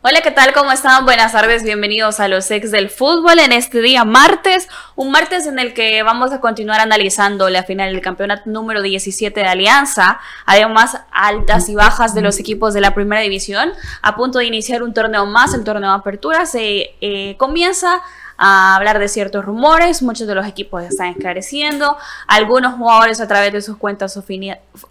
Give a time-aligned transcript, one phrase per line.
[0.00, 0.52] Hola, ¿qué tal?
[0.52, 1.04] ¿Cómo están?
[1.06, 5.58] Buenas tardes, bienvenidos a los ex del fútbol en este día martes, un martes en
[5.58, 11.00] el que vamos a continuar analizando la final del campeonato número 17 de Alianza, además
[11.10, 14.94] altas y bajas de los equipos de la primera división, a punto de iniciar un
[14.94, 18.00] torneo más, el torneo de apertura, se eh, comienza
[18.38, 21.96] a hablar de ciertos rumores, muchos de los equipos están esclareciendo,
[22.28, 24.18] algunos jugadores a través de sus cuentas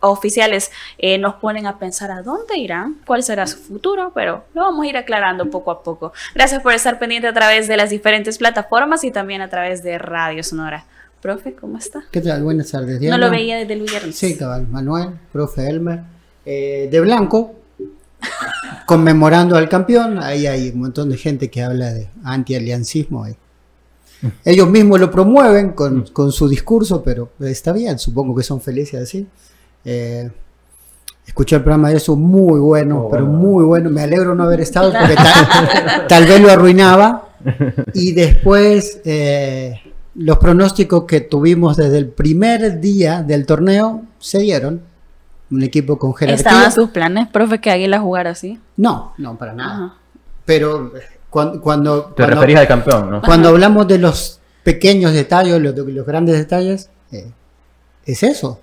[0.02, 4.64] oficiales eh, nos ponen a pensar a dónde irán, cuál será su futuro, pero lo
[4.64, 6.12] vamos a ir aclarando poco a poco.
[6.36, 9.98] Gracias por estar pendiente a través de las diferentes plataformas y también a través de
[9.98, 10.86] Radio Sonora.
[11.22, 12.04] Profe, ¿cómo está?
[12.12, 12.44] ¿Qué tal?
[12.44, 13.00] Buenas tardes.
[13.00, 13.18] Diana.
[13.18, 14.16] No lo veía desde el viernes.
[14.16, 14.68] Sí, cabal.
[14.68, 16.02] Manuel, profe Elmer.
[16.46, 17.56] Eh, de blanco,
[18.86, 20.20] conmemorando al campeón.
[20.20, 23.26] Ahí hay un montón de gente que habla de anti-aliancismo.
[24.44, 29.28] Ellos mismos lo promueven con, su discurso, pero está bien, supongo que son felices así.
[29.86, 30.30] Eh,
[31.26, 33.90] escuché el programa de eso, muy bueno, oh, pero muy bueno.
[33.90, 35.16] Me alegro no haber estado porque
[36.08, 37.24] tal, vez lo arruinaba.
[37.94, 39.80] Y después, eh,
[40.16, 44.82] los pronósticos que tuvimos desde el primer día del torneo se dieron
[45.50, 46.50] un equipo con jerarquía.
[46.50, 48.60] ¿Estaban sus planes, profe, que Águila jugara así?
[48.76, 49.96] No, no, para nada.
[50.46, 50.92] Pero
[51.30, 51.62] cuando...
[51.62, 53.22] cuando Te referís al campeón, ¿no?
[53.22, 57.32] Cuando hablamos de los pequeños detalles, los, los grandes detalles, eh,
[58.06, 58.62] es eso.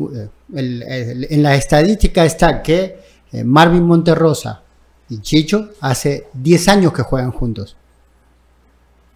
[0.00, 3.00] Eh, en la estadística está que
[3.32, 4.62] eh, Marvin Monterrosa
[5.08, 7.76] y Chicho hace 10 años que juegan juntos.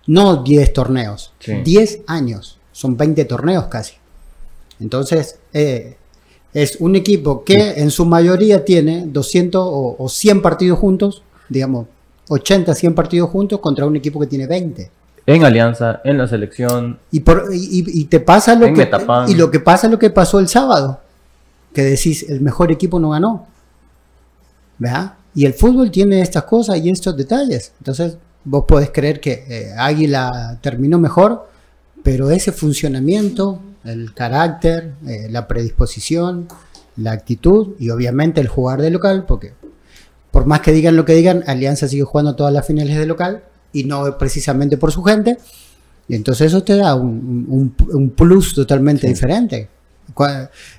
[0.06, 2.58] No 10 torneos, 10 años.
[2.72, 3.94] Son 20 torneos casi.
[4.80, 5.38] Entonces,
[6.54, 11.86] es un equipo que en su mayoría tiene 200 o, 100 partidos juntos, digamos,
[12.28, 14.90] 80, 100 partidos juntos contra un equipo que tiene 20.
[15.24, 16.98] En alianza, en la selección.
[17.10, 18.90] Y, por, y, te pasa lo que
[19.28, 21.00] y lo que pasa lo que pasó el sábado,
[21.72, 23.46] que decís el mejor equipo no ganó,
[24.78, 25.14] ¿verdad?
[25.34, 27.72] Y el fútbol tiene estas cosas y estos detalles.
[27.78, 31.48] Entonces vos podés creer que eh, Águila terminó mejor,
[32.02, 36.48] pero ese funcionamiento el carácter, eh, la predisposición,
[36.96, 39.54] la actitud y obviamente el jugar de local, porque
[40.30, 43.44] por más que digan lo que digan, Alianza sigue jugando todas las finales de local
[43.72, 45.38] y no precisamente por su gente.
[46.08, 47.74] Y entonces eso te da un,
[48.16, 49.68] plus totalmente diferente.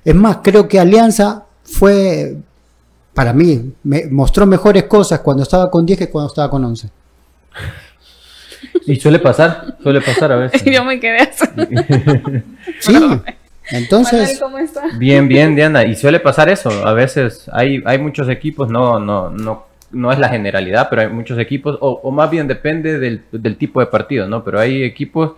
[0.03, 2.37] Es más, creo que Alianza fue,
[3.13, 6.89] para mí, me mostró mejores cosas cuando estaba con 10 que cuando estaba con 11.
[8.85, 10.63] Y suele pasar, suele pasar a veces.
[10.66, 11.45] Yo me quedé así.
[12.79, 12.94] sí.
[13.71, 14.83] Entonces, ¿cómo está?
[14.97, 15.85] bien, bien, Diana.
[15.85, 16.69] Y suele pasar eso.
[16.85, 21.09] A veces hay, hay muchos equipos, no, no, no, no es la generalidad, pero hay
[21.09, 24.44] muchos equipos, o, o más bien depende del, del, tipo de partido, ¿no?
[24.44, 25.33] Pero hay equipos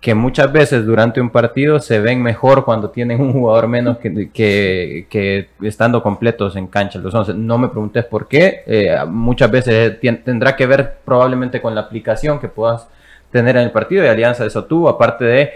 [0.00, 4.30] que muchas veces durante un partido se ven mejor cuando tienen un jugador menos que,
[4.32, 6.98] que, estando completos en cancha.
[6.98, 8.62] Entonces, no me preguntes por qué.
[8.66, 12.88] Eh, muchas veces tendrá que ver probablemente con la aplicación que puedas
[13.30, 14.02] tener en el partido.
[14.02, 15.50] Y Alianza eso tuvo, aparte de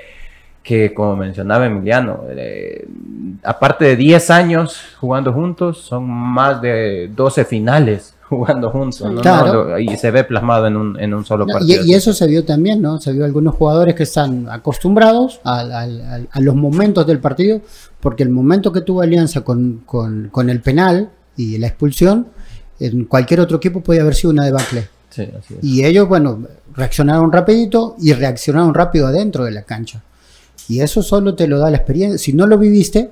[0.63, 2.87] que, como mencionaba Emiliano, eh,
[3.43, 9.11] aparte de 10 años jugando juntos, son más de 12 finales jugando juntos,
[9.79, 11.85] y se ve plasmado en un, en un solo partido.
[11.85, 13.01] Y, eso se vio también, ¿no?
[13.01, 15.87] Se vio algunos jugadores que están acostumbrados a,
[16.37, 17.61] los momentos del partido,
[18.01, 22.29] porque el momento que tuvo Alianza con, con, el penal y la expulsión,
[22.81, 24.89] en cualquier otro equipo podía haber sido una debacle.
[25.63, 26.43] Y ellos, bueno,
[26.75, 30.03] reaccionaron rapidito y reaccionaron rápido adentro de la cancha.
[30.69, 32.19] Y eso solo te lo da la experiencia.
[32.19, 33.11] Si no lo viviste,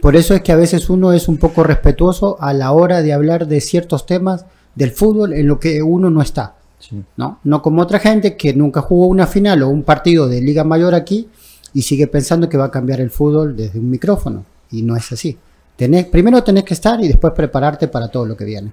[0.00, 3.12] por eso es que a veces uno es un poco respetuoso a la hora de
[3.12, 6.54] hablar de ciertos temas del fútbol en lo que uno no está.
[7.16, 7.40] ¿no?
[7.42, 10.94] no como otra gente que nunca jugó una final o un partido de Liga Mayor
[10.94, 11.28] aquí
[11.74, 14.44] y sigue pensando que va a cambiar el fútbol desde un micrófono.
[14.70, 15.36] Y no es así.
[15.76, 18.72] Tenés, primero tenés que estar y después prepararte para todo lo que viene.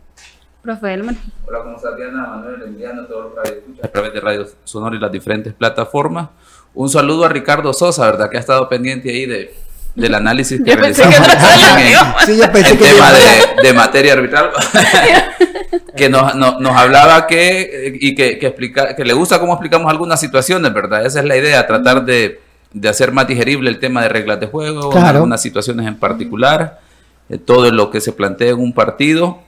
[0.61, 1.17] Profe Elman.
[1.47, 2.25] Hola, ¿cómo estás, Diana?
[2.27, 6.29] Manuel, Emiliano, todos los a través de Radio Sonora y las diferentes plataformas.
[6.73, 8.29] Un saludo a Ricardo Sosa, ¿verdad?
[8.29, 9.55] Que ha estado pendiente ahí de,
[9.95, 13.13] del análisis que realizamos en, tema
[13.63, 14.51] de, materia arbitral,
[15.97, 20.19] que nos, nos, hablaba que, y que, que, explica, que le gusta cómo explicamos algunas
[20.19, 21.05] situaciones, ¿verdad?
[21.05, 22.41] Esa es la idea, tratar de,
[22.73, 26.81] de hacer más digerible el tema de reglas de juego, algunas situaciones en particular,
[27.29, 29.39] eh, todo lo que se plantea en un partido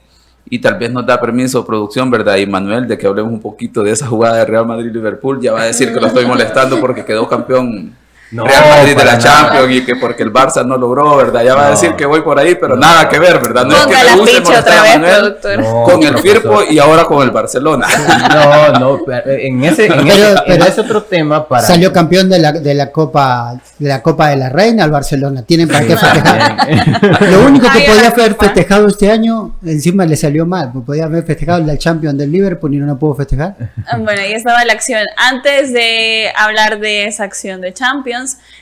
[0.50, 2.38] y tal vez nos da permiso producción, ¿verdad?
[2.38, 5.64] Y Manuel, de que hablemos un poquito de esa jugada de Real Madrid-Liverpool, ya va
[5.64, 7.94] a decir que lo estoy molestando porque quedó campeón
[8.32, 11.44] Real Madrid de la Champions y que porque el Barça no logró, ¿verdad?
[11.44, 13.66] Ya va a decir que voy por ahí, pero nada que ver, ¿verdad?
[13.66, 15.38] No es que me guste otra vez, Manuel,
[15.86, 17.88] con el Firpo y ahora con el Barcelona.
[18.28, 21.66] No, no, en ese, en ese, otro tema para...
[21.66, 25.44] Salió campeón de la, de la Copa de la Copa de la Reina al Barcelona.
[25.44, 27.22] Tienen para qué festejar.
[27.32, 30.72] Lo único que podía haber festejado este año, encima le salió mal.
[30.86, 33.56] Podía haber festejado el Champions del Liverpool y no lo pudo festejar.
[33.86, 35.06] Ah, bueno, ahí estaba la acción.
[35.18, 38.17] Antes de hablar de esa acción de Champions,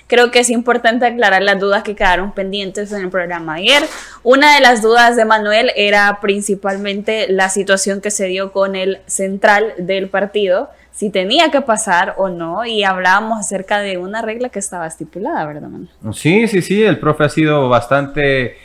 [0.07, 3.83] creo que es importante aclarar las dudas que quedaron pendientes en el programa ayer.
[4.23, 8.99] Una de las dudas de Manuel era principalmente la situación que se dio con el
[9.07, 14.47] central del partido, si tenía que pasar o no, y hablábamos acerca de una regla
[14.47, 15.89] que estaba estipulada, ¿verdad, Manuel?
[16.13, 18.55] Sí, sí, sí, el profe ha sido bastante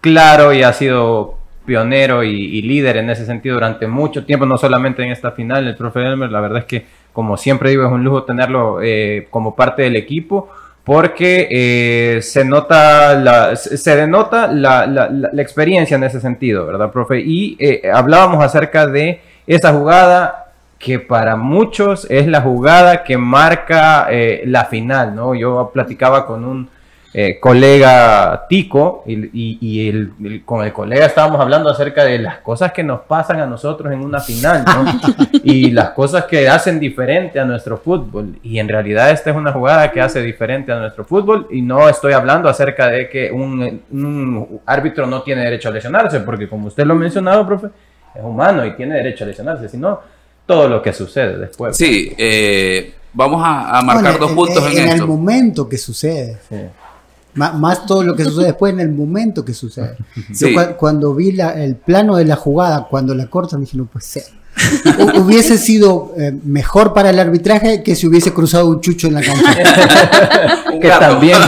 [0.00, 1.39] claro y ha sido
[1.70, 5.76] pionero y, líder en ese sentido durante mucho tiempo, no solamente en esta final, el
[5.76, 9.54] profe Elmer, la verdad es que como siempre digo, es un lujo tenerlo eh, como
[9.54, 10.50] parte del equipo
[10.82, 17.20] porque eh, se nota la, se denota la, experiencia en ese sentido, ¿verdad, profe?
[17.20, 24.08] Y eh, hablábamos acerca de esa jugada que para muchos es la jugada que marca
[24.44, 25.36] la final, ¿no?
[25.36, 26.68] Yo platicaba con un
[27.12, 32.84] eh, colega Tico y, el, con el colega estábamos hablando acerca de las cosas que
[32.84, 34.64] nos pasan a nosotros en una final
[35.42, 38.38] y las cosas que hacen diferente a nuestro fútbol.
[38.44, 41.88] Y en realidad esta es una jugada que hace diferente a nuestro fútbol y no
[41.88, 46.84] estoy hablando acerca de que un, árbitro no tiene derecho a lesionarse porque como usted
[46.84, 47.68] lo ha mencionado profe
[48.14, 50.00] es humano y tiene derecho a lesionarse sino
[50.46, 51.76] todo lo que sucede después.
[51.76, 56.38] Sí eh, vamos a, marcar dos puntos en, en, en el momento que sucede.
[56.48, 56.56] Sí.
[57.34, 59.96] Más, todo lo que sucede después en el momento que sucede.
[60.30, 64.24] Yo cuando vi el plano de la jugada, cuando la cortan, dije, no puede ser.
[65.14, 69.22] hubiese sido eh, mejor para el arbitraje que si hubiese cruzado un chucho en la
[69.22, 69.54] cancha.
[70.80, 71.38] que también,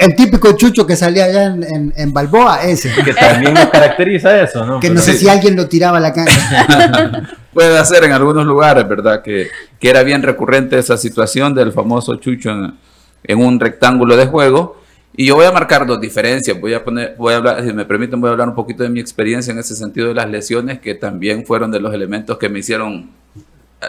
[0.00, 2.90] el, típico, chucho que salía allá en, en, Balboa, ese.
[3.04, 4.80] Que también nos caracteriza eso, ¿no?
[4.80, 7.28] Que no sé si alguien lo tiraba a la cancha.
[7.52, 9.22] Puede ser en algunos lugares, ¿verdad?
[9.22, 9.48] Que,
[9.78, 12.74] que, era bien recurrente esa situación del famoso chucho en,
[13.24, 14.77] en un rectángulo de juego
[15.20, 16.60] y yo voy a marcar dos diferencias.
[16.60, 18.88] Voy a poner, voy a hablar, si me permiten, voy a hablar un poquito de
[18.88, 22.48] mi experiencia en ese sentido de las lesiones, que también fueron de los elementos que
[22.48, 23.10] me hicieron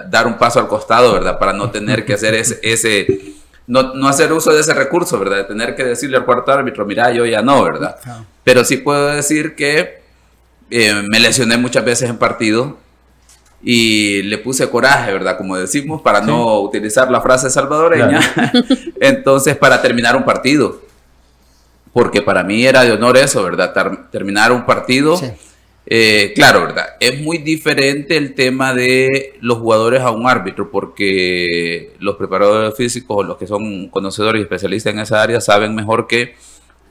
[0.09, 1.37] dar un paso al costado, ¿verdad?
[1.37, 3.35] Para no tener que hacer ese, ese
[3.67, 5.37] no, no, hacer uso de ese recurso, ¿verdad?
[5.37, 7.97] De tener que decirle al cuarto árbitro, mira, yo ya no, ¿verdad?
[8.43, 10.01] Pero sí puedo decir que
[10.71, 12.79] eh, me lesioné muchas veces en partido
[13.61, 15.37] y le puse coraje, ¿verdad?
[15.37, 18.19] Como decimos, para no utilizar la frase salvadoreña.
[18.99, 20.88] Entonces, para terminar un partido
[21.93, 23.73] porque para mí era de honor eso, ¿verdad?
[24.11, 25.19] terminar un partido.
[25.91, 26.85] Eh, claro, ¿verdad?
[26.99, 33.17] Es muy diferente el tema de los jugadores a un árbitro, porque los preparadores físicos
[33.17, 36.35] o los que son conocedores y especialistas en esa área saben mejor que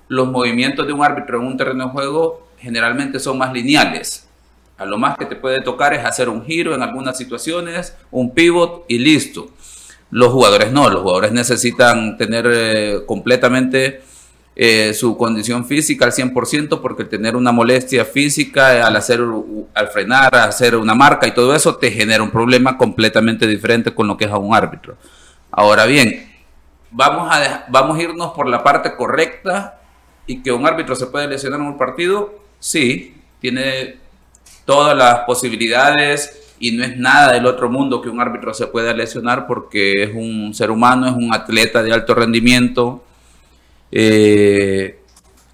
[0.09, 4.27] los movimientos de un árbitro en un terreno de juego generalmente son más lineales.
[4.79, 8.33] A lo más que te puede tocar es hacer un giro en algunas situaciones, un
[8.33, 9.51] pivot y listo.
[10.11, 14.01] Los jugadores no, los jugadores necesitan tener eh, completamente
[14.61, 19.21] eh, su condición física al 100% porque tener una molestia física al hacer
[19.73, 24.09] al frenar, hacer una marca y todo eso te genera un problema completamente diferente con
[24.09, 24.97] lo que es a un árbitro.
[25.53, 26.29] Ahora bien,
[26.91, 29.79] vamos a vamos a irnos por la parte correcta
[30.27, 33.99] y que un árbitro se puede lesionar en un partido, sí, tiene
[34.65, 38.93] todas las posibilidades y no es nada del otro mundo que un árbitro se pueda
[38.93, 43.05] lesionar porque es un ser humano, es un atleta de alto rendimiento,
[43.91, 44.99] eh,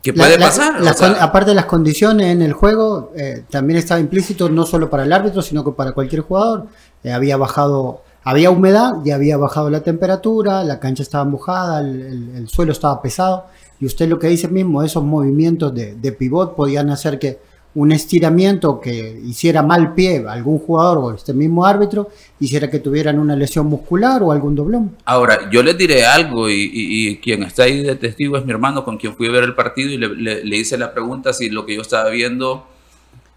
[0.05, 0.75] ¿Qué puede pasar?
[1.19, 5.13] aparte de las condiciones en el juego, eh, también estaba implícito no solo para el
[5.15, 6.67] árbitro, sino que para cualquier jugador.
[7.03, 12.47] Eh, había bajado, había humedad, y había bajado la temperatura, la cancha estaba mojada, el,
[12.49, 13.47] suelo estaba pesado.
[13.81, 17.39] Y usted lo que dice mismo, esos movimientos de, de pivot podían hacer que
[17.75, 22.79] un estiramiento que hiciera mal pie a algún jugador o este mismo árbitro, hiciera que
[22.79, 24.97] tuvieran una lesión muscular o algún doblón.
[25.05, 28.97] Ahora, yo les diré algo y, quien está ahí de testigo es mi hermano con
[28.97, 31.83] quien fui a ver el partido y le, hice la pregunta si lo que yo
[31.83, 32.67] estaba viendo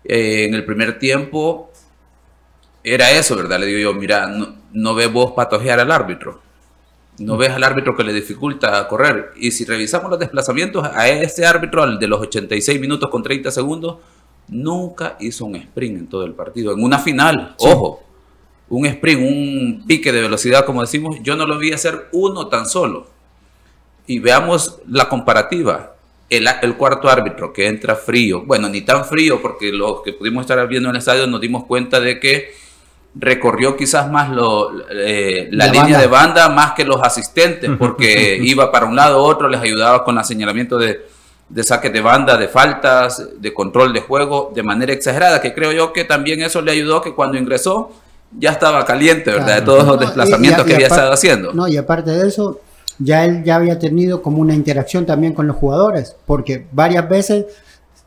[0.03, 1.71] eh, en el primer tiempo
[2.83, 3.59] era eso, ¿verdad?
[3.59, 6.41] Le digo yo, mira, no, no ves vos patojear al árbitro.
[7.19, 9.31] No ves al árbitro que le dificulta correr.
[9.35, 13.49] Y si revisamos los desplazamientos, a este árbitro, al de los 86 minutos con 30
[13.49, 13.97] segundos,
[14.47, 16.73] nunca hizo un sprint en todo el partido.
[16.73, 18.03] En una final, ojo,
[18.69, 22.65] un sprint, un pique de velocidad, como decimos, yo no lo vi hacer uno tan
[22.65, 23.07] solo.
[24.05, 25.93] Y veamos la comparativa.
[26.29, 30.41] el, el, cuarto árbitro que entra frío, bueno, ni tan frío porque los que pudimos
[30.41, 32.51] estar viendo en el estadio nos dimos cuenta de que
[33.15, 38.71] recorrió quizás más lo, eh, la, línea de banda más que los asistentes, porque iba
[38.71, 41.05] para un lado u otro, les ayudaba con el señalamiento de,
[41.49, 45.71] de saques de banda, de faltas, de control de juego, de manera exagerada, que creo
[45.71, 47.91] yo que también eso le ayudó que cuando ingresó
[48.37, 49.55] ya estaba caliente, ¿verdad?
[49.55, 51.53] De todos los desplazamientos que había estado haciendo.
[51.53, 52.59] No, y aparte de eso,
[52.99, 57.45] ya él ya había tenido como una interacción también con los jugadores, porque varias veces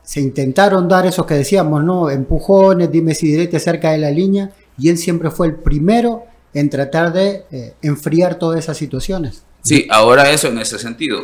[0.03, 2.09] se intentaron dar esos que decíamos, ¿no?
[2.09, 6.69] Empujones, dime si directo cerca de la línea, y él siempre fue el primero en
[6.69, 9.43] tratar de eh, enfriar todas esas situaciones.
[9.63, 11.19] Sí, ahora eso en ese sentido.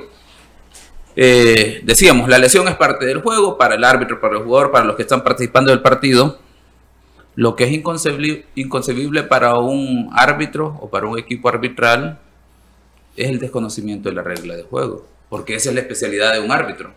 [1.20, 4.86] Eh, decíamos, la lesión es parte del juego para el árbitro, para el jugador, para
[4.86, 6.38] los que están participando del partido.
[7.34, 12.20] Lo que es inconcebible, inconcebible para un árbitro o para un equipo arbitral
[13.16, 16.52] es el desconocimiento de la regla de juego, porque esa es la especialidad de un
[16.52, 16.94] árbitro.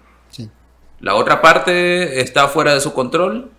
[1.01, 3.51] La otra parte está fuera de su control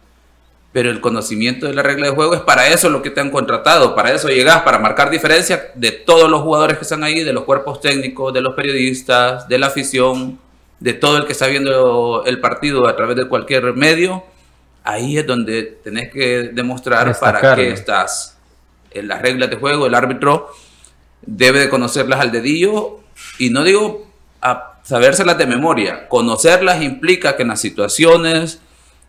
[0.73, 3.29] pero el conocimiento de la regla de juego es para eso lo que te han
[3.29, 7.33] contratado, para eso llegas, para marcar diferencia de todos los jugadores que están ahí, de
[7.33, 10.39] los cuerpos técnicos, de los periodistas, de la afición,
[10.81, 14.23] de todo el que está viendo el partido a través de cualquier medio.
[14.83, 18.37] Ahí es donde tenés que demostrar para qué estás.
[18.89, 20.49] En las reglas de juego, el árbitro
[21.21, 22.99] debe de conocerlas al dedillo
[23.37, 24.07] y no digo
[24.41, 28.59] a sabérselas de memoria, conocerlas implica que en las situaciones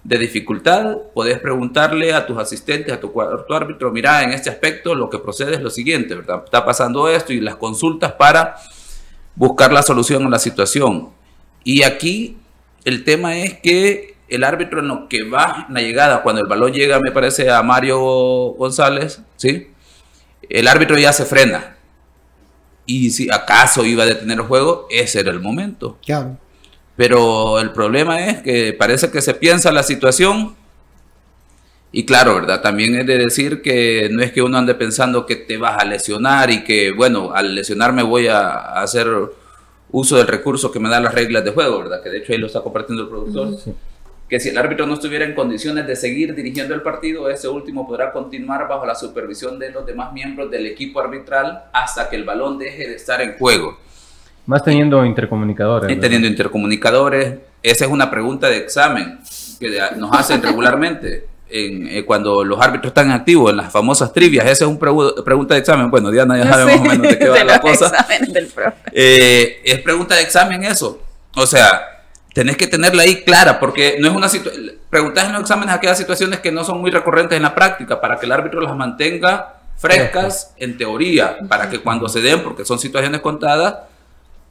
[0.05, 4.95] de dificultad, podés preguntarle a tus asistentes, a tu cuarto árbitro, mira, en este aspecto
[4.95, 6.43] lo que procede es lo siguiente, ¿verdad?
[6.45, 8.57] Está pasando esto y las consultas para
[9.35, 11.22] buscar la solución a la situación.
[11.65, 12.37] Y aquí
[12.85, 16.49] el tema es que el árbitro en lo que va en la llegada, cuando el
[16.49, 18.01] balón llega, me parece, a Mario
[18.57, 19.69] González, ¿sí?
[20.49, 21.77] El árbitro ya se frena.
[22.87, 25.99] Y si acaso iba a detener el juego, ese era el momento.
[26.05, 26.39] Claro.
[26.97, 30.57] Pero el problema es que parece que se piensa la situación
[31.95, 32.63] y claro, ¿verdad?
[32.63, 35.85] También es de decir que no es que uno ande pensando que te vas a
[35.85, 38.51] lesionar y que, bueno, al lesionarme voy a,
[38.81, 39.07] hacer
[39.93, 42.03] uso del recurso que me dan las reglas de juego, ¿verdad?
[42.03, 43.75] Que de hecho ahí lo está compartiendo el productor.
[44.29, 47.87] Que si el árbitro no estuviera en condiciones de seguir dirigiendo el partido, ese último
[47.87, 52.25] podrá continuar bajo la supervisión de los demás miembros del equipo arbitral hasta que el
[52.25, 53.79] balón deje de estar en juego.
[54.47, 55.91] Más teniendo intercomunicadores.
[55.95, 57.35] Y teniendo intercomunicadores.
[57.63, 59.21] Esa es una pregunta de examen
[59.61, 61.32] que nos hacen regularmente.
[61.55, 64.79] En, eh, cuando los árbitros están activos en las famosas trivias, esa es una
[65.23, 65.91] pregunta de examen.
[65.91, 68.07] Bueno, Diana ya sabe más o menos de qué va la cosa.
[68.91, 71.01] Eh, es pregunta de examen eso.
[71.35, 71.93] O sea,
[72.33, 74.73] tenés que tenerla ahí clara, porque no es una situación.
[74.89, 78.19] Preguntas en los exámenes aquellas situaciones que no son muy recurrentes en la práctica, para
[78.19, 82.79] que el árbitro las mantenga frescas en teoría, para que cuando se den, porque son
[82.79, 83.77] situaciones contadas,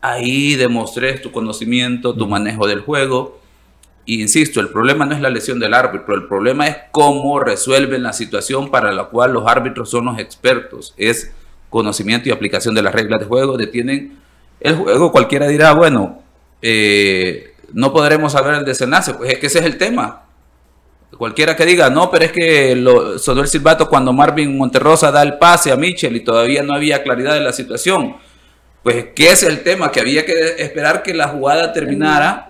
[0.02, 3.41] ahí demostré tu conocimiento, tu manejo del juego.
[4.06, 8.14] Insisto, el problema no es la lesión del árbitro, el problema es cómo resuelven la
[8.14, 10.94] situación para la cual los árbitros son los expertos.
[10.98, 11.32] Es
[11.70, 14.18] conocimiento y aplicación de las reglas de juego, detienen
[14.60, 15.12] el juego.
[15.12, 16.24] Cualquiera dirá, bueno,
[16.62, 20.24] eh, no podremos saber el desenlace, pues es que ese es el tema.
[21.18, 25.22] Cualquiera que diga, no, pero es que lo, sonó el silbato cuando Marvin Monterrosa da
[25.22, 28.16] el pase a Mitchell y todavía no había claridad de la situación
[28.84, 29.92] pues, ¿qué es el tema?
[29.92, 32.50] Que había que esperar que la jugada terminara,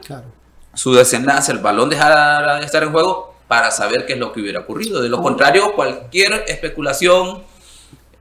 [0.73, 4.41] su desenlace, el balón dejara de estar en juego para saber qué es lo que
[4.41, 5.01] hubiera ocurrido.
[5.01, 7.43] De lo contrario, cualquier especulación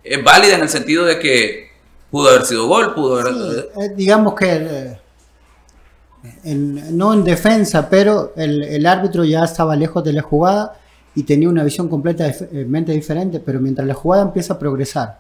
[0.03, 1.71] es válida en el sentido de que
[2.11, 3.35] pudo haber sido gol, pudo haber...
[3.81, 4.99] Eh, digamos que...
[6.45, 10.79] Eh, no en defensa, pero el, el, árbitro ya estaba lejos de la jugada
[11.15, 15.19] y tenía una visión completamente diferente, pero mientras la jugada empieza a progresar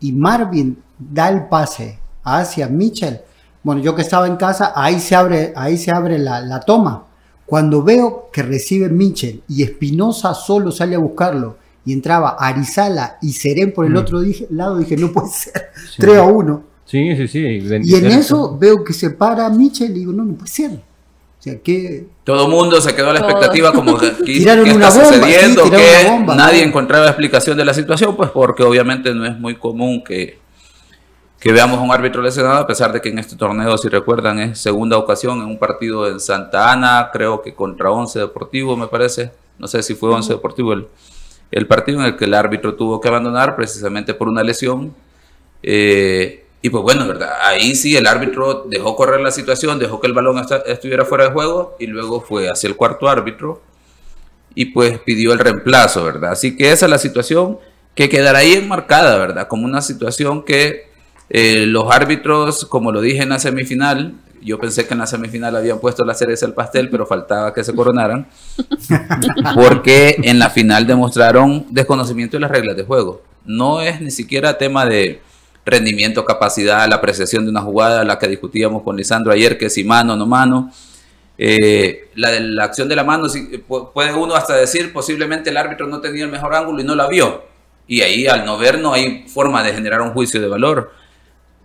[0.00, 3.20] y Marvin da el pase hacia Mitchell.
[3.66, 7.02] Bueno, yo que estaba en casa, ahí se abre, ahí se abre la, toma.
[7.44, 13.32] Cuando veo que recibe Mitchell y Espinosa solo sale a buscarlo y entraba Arizala y
[13.32, 13.96] Serén por el mm.
[13.96, 14.20] otro
[14.50, 15.52] lado, dije, no puede ser,
[15.98, 16.62] 3 a 1.
[16.84, 17.40] Sí, sí, sí.
[17.82, 20.70] Y en eso veo que se para Mitchell y digo, no, no puede ser.
[20.70, 22.06] O sea, que...
[22.22, 25.68] Todo el mundo se quedó a la expectativa como que, ¿qué está sucediendo?
[25.68, 30.45] que nadie encontraba explicación de la situación, pues porque obviamente no es muy común que
[31.38, 34.38] que veamos a un árbitro lesionado, a pesar de que en este torneo, si recuerdan,
[34.38, 38.86] es segunda ocasión en un partido en Santa Ana, creo que contra Once Deportivo, me
[38.86, 39.30] parece.
[39.58, 40.88] No sé si fue Once Deportivo el,
[41.50, 44.94] el partido en el que el árbitro tuvo que abandonar precisamente por una lesión.
[45.62, 47.30] Eh, y pues bueno, ¿verdad?
[47.42, 51.30] Ahí sí el árbitro dejó correr la situación, dejó que el balón estuviera fuera de
[51.30, 53.62] juego y luego fue hacia el cuarto árbitro
[54.54, 56.32] y pues pidió el reemplazo, ¿verdad?
[56.32, 57.58] Así que esa es la situación
[57.94, 59.46] que quedará ahí enmarcada, ¿verdad?
[59.48, 60.90] Como una situación que
[61.28, 65.56] eh, los árbitros, como lo dije en la semifinal, Yo pensé que en la semifinal
[65.56, 68.28] habían puesto la cereza al pastel, pero faltaba que se coronaran.
[69.56, 73.22] Porque en la final demostraron desconocimiento de las reglas de juego.
[73.44, 75.20] No es ni siquiera tema de
[75.64, 79.82] rendimiento, capacidad, la apreciación de una jugada, la que discutíamos con Lisandro ayer, que si
[79.82, 80.70] mano o no mano.
[81.38, 83.26] Eh, la, la acción de la mano,
[83.92, 87.08] puede uno hasta decir, posiblemente el árbitro no tenía el mejor ángulo y no la
[87.08, 87.42] vio.
[87.88, 90.92] Y ahí al no ver no hay forma de generar un juicio de valor.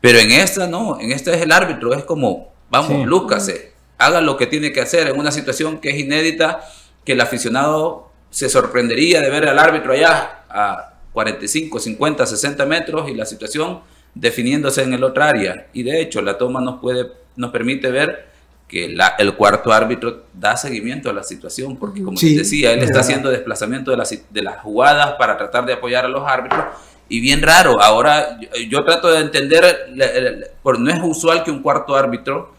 [0.02, 4.36] Pero en esta no, en esta es el árbitro, es como, vamos, lúcase, haga lo
[4.36, 6.62] que tiene que hacer en una situación que es inédita,
[7.06, 13.10] que el aficionado se sorprendería de ver al árbitro allá a 45, 50, 60 metros
[13.10, 13.82] y la situación
[14.16, 15.68] definiéndose en el otro área.
[15.74, 18.32] Y de hecho la toma nos, puede, nos permite ver
[18.68, 23.30] que el cuarto árbitro da seguimiento a la situación, porque como decía, él está haciendo
[23.30, 26.64] desplazamiento de las, de las jugadas para tratar de apoyar a los árbitros.
[27.12, 28.40] Y bien raro, ahora
[28.70, 32.54] yo, trato de entender, por, no es usual que un cuarto árbitro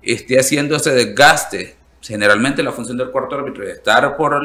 [0.00, 1.76] esté haciendo ese desgaste.
[2.00, 4.40] Generalmente la función del cuarto árbitro es estar por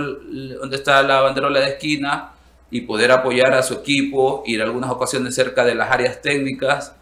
[0.60, 2.34] donde está la banderola de esquina
[2.70, 6.94] y poder apoyar a su equipo, ir a algunas ocasiones cerca de las áreas técnicas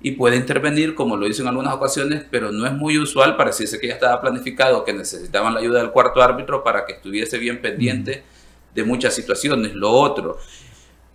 [0.00, 3.78] y puede intervenir como lo hizo en algunas ocasiones, pero no es muy usual, pareciese
[3.78, 7.60] que ya estaba planificado que necesitaban la ayuda del cuarto árbitro para que estuviese bien
[7.60, 8.22] pendiente
[8.74, 9.74] de muchas situaciones.
[9.74, 10.38] Lo otro,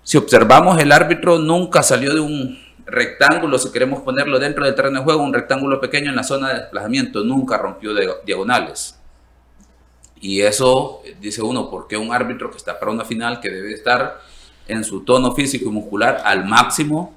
[0.03, 5.00] si observamos el árbitro nunca salió de un rectángulo, si queremos ponerlo dentro del terreno
[5.00, 9.00] de juego, un rectángulo pequeño en la zona de desplazamiento, nunca rompió de diagonales.
[10.19, 13.74] Y eso dice uno, ¿por qué un árbitro que está para una final, que debe
[13.74, 14.22] estar
[14.67, 17.13] en su tono físico y muscular al máximo,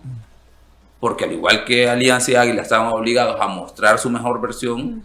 [1.00, 5.04] porque al igual que Alianza y Águila estaban obligados a mostrar su mejor versión,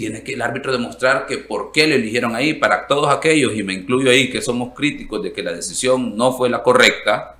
[0.00, 3.62] tiene que el árbitro demostrar que por qué le eligieron ahí, para todos aquellos, y
[3.62, 7.36] me incluyo ahí, que somos críticos de que la decisión no fue la correcta,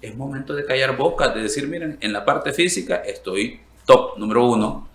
[0.00, 4.46] es momento de callar bocas, de decir, miren, en la parte física estoy top número
[4.46, 4.86] uno,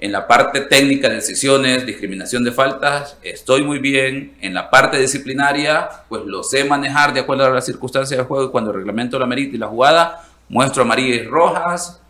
[0.00, 4.36] en la parte técnica de decisiones, discriminación de faltas, estoy muy bien.
[4.40, 8.46] En la parte disciplinaria, pues lo sé manejar de acuerdo a las circunstancias del juego
[8.46, 12.00] y cuando el reglamento la merita y la jugada, muestro amarillas y rojas,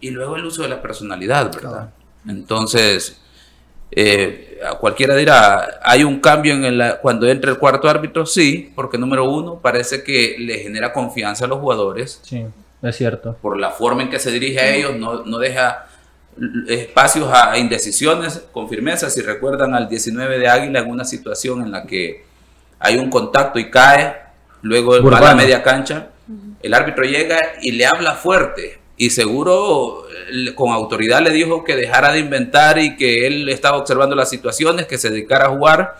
[0.00, 1.90] y luego el uso de la personalidad, ¿verdad?
[2.26, 3.20] Entonces,
[3.90, 8.26] eh, cualquiera dirá, ¿hay un cambio en el, cuando entra el cuarto árbitro?
[8.26, 12.20] Sí, porque número uno, parece que le genera confianza a los jugadores.
[12.22, 12.44] Sí,
[12.82, 13.36] es cierto.
[13.40, 15.86] Por la forma en que se dirige a ellos, no, no deja
[16.68, 19.08] espacios a indecisiones con firmeza.
[19.08, 22.24] Si recuerdan al 19 de Águila en una situación en la que
[22.78, 24.16] hay un contacto y cae,
[24.62, 26.10] luego va a la media cancha
[26.66, 30.04] el árbitro llega y le habla fuerte y seguro
[30.54, 34.86] con autoridad le dijo que dejara de inventar y que él estaba observando las situaciones,
[34.86, 35.96] que se dedicara a jugar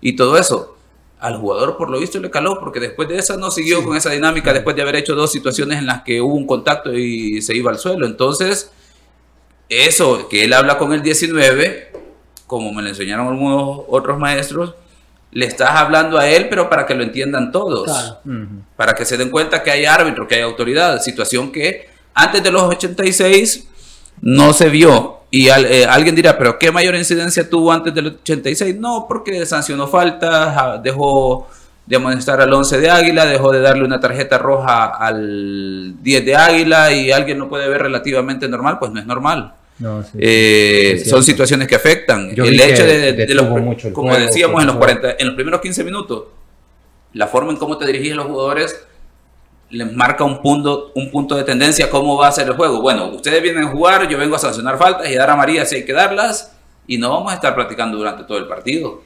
[0.00, 0.76] y todo eso.
[1.18, 4.10] Al jugador por lo visto le caló porque después de esa no siguió con esa
[4.10, 7.54] dinámica después de haber hecho dos situaciones en las que hubo un contacto y se
[7.54, 8.06] iba al suelo.
[8.06, 8.70] Entonces,
[9.68, 11.92] eso que él habla con el 19,
[12.46, 14.74] como me lo enseñaron algunos otros maestros,
[15.32, 18.18] le estás hablando a él, pero para que lo entiendan todos.
[18.76, 21.00] Para que se den cuenta que hay árbitro, que hay autoridad.
[21.02, 21.88] Situación que
[22.22, 23.66] antes de los 86
[24.22, 25.20] no se vio.
[25.30, 28.76] Y eh, alguien dirá, pero ¿qué mayor incidencia tuvo antes del 86?
[28.76, 31.48] No, porque sancionó faltas, dejó
[31.86, 36.36] de amonestar al 11 de Águila, dejó de darle una tarjeta roja al 10 de
[36.36, 39.54] Águila y alguien lo puede ver relativamente normal, pues no es normal.
[40.18, 42.30] Eh, son situaciones que afectan.
[42.30, 46.24] el hecho de, como decíamos en los, 40, en los primeros 15 minutos,
[47.14, 48.84] la forma en cómo te diriges a los jugadores
[49.70, 52.80] les marca un punto, un punto de tendencia cómo va a ser el juego.
[52.80, 55.76] Bueno, ustedes vienen a jugar, yo vengo a sancionar faltas y dar a María si
[55.76, 56.56] hay que darlas
[56.86, 59.02] y no vamos a estar platicando durante todo el partido.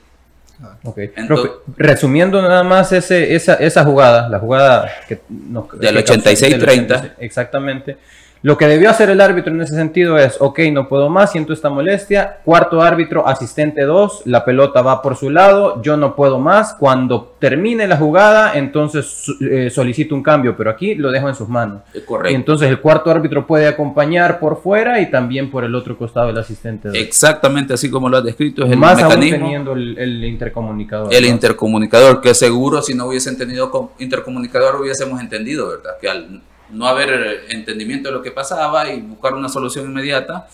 [1.76, 7.14] resumiendo nada más ese, esa, esa jugada, la jugada que nos, del 86-30.
[7.18, 7.98] Exactamente.
[8.44, 11.54] Lo que debió hacer el árbitro en ese sentido es, ok, no puedo más, siento
[11.54, 12.40] esta molestia.
[12.44, 16.74] Cuarto árbitro, asistente 2, la pelota va por su lado, yo no puedo más.
[16.74, 21.48] Cuando termine la jugada, entonces eh, solicito un cambio, pero aquí lo dejo en sus
[21.48, 21.84] manos.
[22.04, 22.36] Correcto.
[22.36, 26.36] entonces el cuarto árbitro puede acompañar por fuera y también por el otro costado del
[26.36, 26.98] asistente 2.
[26.98, 29.38] Exactamente así como lo has descrito, es el más mecanismo.
[29.38, 31.14] teniendo el, intercomunicador.
[31.14, 35.92] El intercomunicador, que seguro si no hubiesen tenido intercomunicador hubiésemos entendido, ¿verdad?
[35.98, 40.48] Que al no haber entendimiento de lo que pasaba y buscar una solución inmediata,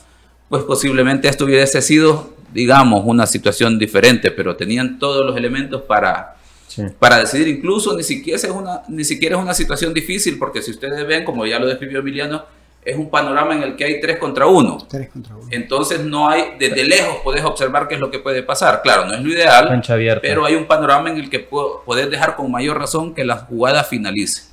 [0.48, 6.36] pues posiblemente esto hubiese sido, digamos, una situación diferente, pero tenían todos los elementos para,
[6.98, 7.48] para decidir.
[7.48, 11.24] Incluso ni siquiera, es una, ni siquiera es una situación difícil, porque si ustedes ven,
[11.24, 12.44] como ya lo describió Emiliano,
[12.84, 14.78] es un panorama en el que hay tres contra uno.
[15.50, 18.82] Entonces no hay, desde lejos puedes observar qué es lo que puede pasar.
[18.82, 19.82] Claro, no es lo ideal,
[20.22, 23.84] pero hay un panorama en el que puedes dejar con mayor razón que la jugada
[23.84, 24.49] finalice.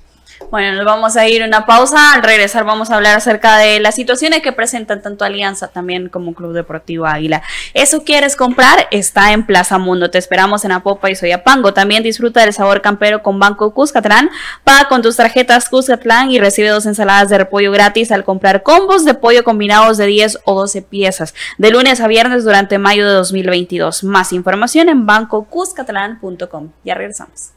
[0.49, 2.13] Bueno, nos vamos a ir una pausa.
[2.13, 6.33] Al regresar vamos a hablar acerca de las situaciones que presentan tanto Alianza también como
[6.33, 7.41] Club Deportivo Águila.
[7.73, 8.87] ¿Eso quieres comprar?
[8.91, 10.09] Está en Plaza Mundo.
[10.09, 11.73] Te esperamos en Apopa y Soyapango.
[11.73, 14.29] También disfruta del sabor campero con Banco Cuscatlán.
[14.63, 19.03] Paga con tus tarjetas Cuscatlán y recibe dos ensaladas de repollo gratis al comprar combos
[19.03, 21.33] de pollo combinados de 10 o 12 piezas.
[21.57, 24.03] De lunes a viernes durante mayo de 2022.
[24.05, 26.71] Más información en bancocuscatlán.com.
[26.85, 27.56] Ya regresamos.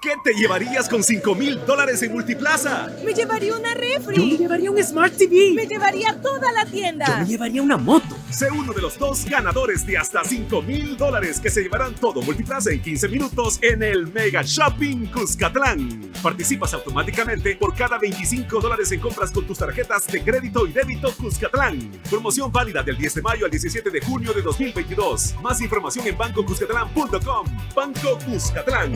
[0.00, 2.88] ¿Qué te llevarías con 5 mil dólares en Multiplaza?
[3.04, 4.16] Me llevaría una refri.
[4.16, 5.52] Yo me llevaría un Smart TV.
[5.54, 7.04] Me llevaría toda la tienda.
[7.06, 8.16] Yo me llevaría una moto.
[8.30, 12.22] Sé uno de los dos ganadores de hasta 5 mil dólares que se llevarán todo
[12.22, 16.10] Multiplaza en 15 minutos en el Mega Shopping Cuscatlán.
[16.22, 21.14] Participas automáticamente por cada 25 dólares en compras con tus tarjetas de crédito y débito
[21.14, 21.90] Cuscatlán.
[22.08, 25.34] Promoción válida del 10 de mayo al 17 de junio de 2022.
[25.42, 27.46] Más información en bancocuscatlán.com.
[27.74, 28.94] Banco Cuscatlán.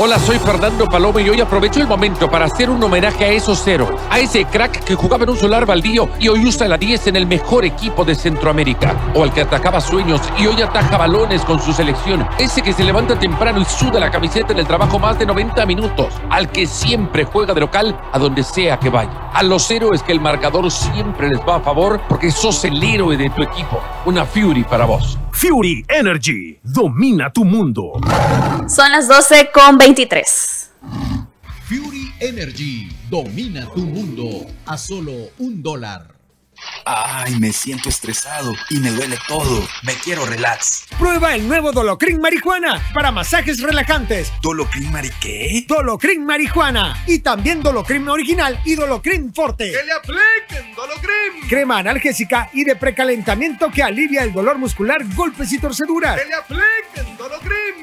[0.00, 3.60] Hola, soy Fernando Paloma y hoy aprovecho el momento para hacer un homenaje a esos
[3.64, 7.08] cero, a ese crack que jugaba en un solar baldío y hoy usa la 10
[7.08, 11.42] en el mejor equipo de Centroamérica, o al que atacaba sueños y hoy ataja balones
[11.42, 15.00] con su selección, ese que se levanta temprano y suda la camiseta en el trabajo
[15.00, 19.30] más de 90 minutos, al que siempre juega de local a donde sea que vaya.
[19.34, 23.16] A los héroes que el marcador siempre les va a favor porque sos el héroe
[23.16, 23.80] de tu equipo.
[24.04, 25.18] Una Fury para vos.
[25.32, 27.92] Fury Energy domina tu mundo.
[28.66, 30.70] Son las 12 con 23.
[31.68, 36.18] Fury Energy domina tu mundo a solo un dólar.
[36.84, 39.68] Ay, me siento estresado y me duele todo.
[39.84, 40.86] Me quiero relax.
[40.98, 44.32] Prueba el nuevo Dolocrin Marihuana para masajes relajantes.
[44.42, 45.64] ¿Dolocrin Mari qué?
[45.68, 47.04] Dolocrin Marihuana.
[47.06, 49.70] Y también Dolocrin Original y Dolocrin Forte.
[49.70, 51.48] ¡Que le apliquen Dolocrin!
[51.48, 56.20] Crema analgésica y de precalentamiento que alivia el dolor muscular, golpes y torceduras.
[56.20, 57.57] ¡Que le apliquen Dolocrin!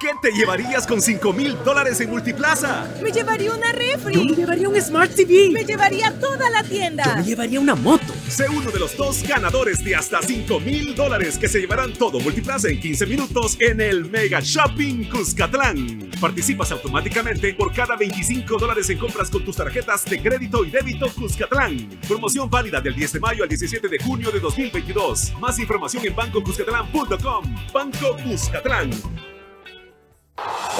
[0.00, 2.90] ¿Qué te llevarías con 5 mil dólares en Multiplaza?
[3.02, 4.14] Me llevaría una refri.
[4.14, 5.50] Yo me llevaría un Smart TV.
[5.50, 7.04] Me llevaría toda la tienda.
[7.04, 8.06] Yo me llevaría una moto.
[8.26, 12.18] Sé uno de los dos ganadores de hasta 5 mil dólares que se llevarán todo
[12.18, 16.08] Multiplaza en 15 minutos en el Mega Shopping Cuscatlán.
[16.18, 21.12] Participas automáticamente por cada 25 dólares en compras con tus tarjetas de crédito y débito
[21.12, 21.90] Cuscatlán.
[22.08, 25.34] Promoción válida del 10 de mayo al 17 de junio de 2022.
[25.38, 27.44] Más información en bancocuscatlán.com.
[27.74, 28.92] Banco Cuscatlán.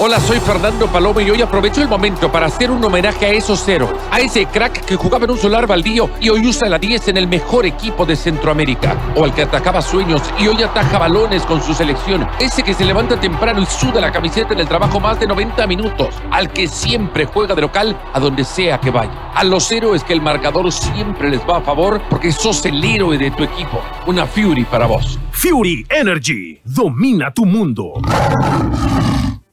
[0.03, 3.61] Hola, soy Fernando Paloma y hoy aprovecho el momento para hacer un homenaje a esos
[3.63, 7.09] cero, a ese crack que jugaba en un solar baldío y hoy usa la 10
[7.09, 11.43] en el mejor equipo de Centroamérica, o al que atacaba sueños y hoy ataja balones
[11.43, 14.99] con su selección, ese que se levanta temprano y suda la camiseta en el trabajo
[14.99, 19.31] más de 90 minutos, al que siempre juega de local a donde sea que vaya.
[19.35, 23.19] A los héroes que el marcador siempre les va a favor porque sos el héroe
[23.19, 23.79] de tu equipo.
[24.07, 25.19] Una Fury para vos.
[25.29, 28.01] Fury Energy domina tu mundo.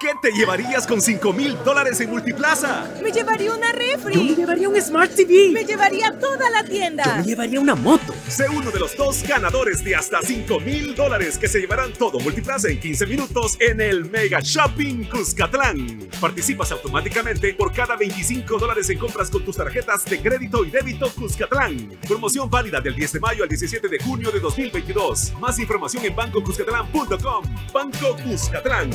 [0.00, 2.90] ¿Qué te llevarías con 5 mil dólares en Multiplaza?
[3.02, 4.14] Me llevaría una refri.
[4.14, 5.50] Yo me llevaría un Smart TV.
[5.52, 7.04] Me llevaría toda la tienda.
[7.04, 8.14] Yo me llevaría una moto.
[8.26, 12.18] Sé uno de los dos ganadores de hasta 5 mil dólares que se llevarán todo
[12.18, 16.08] Multiplaza en 15 minutos en el Mega Shopping Cuscatlán.
[16.18, 21.10] Participas automáticamente por cada 25 dólares en compras con tus tarjetas de crédito y débito
[21.12, 21.98] Cuscatlán.
[22.08, 25.34] Promoción válida del 10 de mayo al 17 de junio de 2022.
[25.38, 27.44] Más información en bancocuscatlán.com.
[27.74, 28.90] Banco Cuscatlán.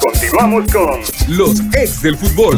[0.00, 2.56] Continuamos con los ex del fútbol.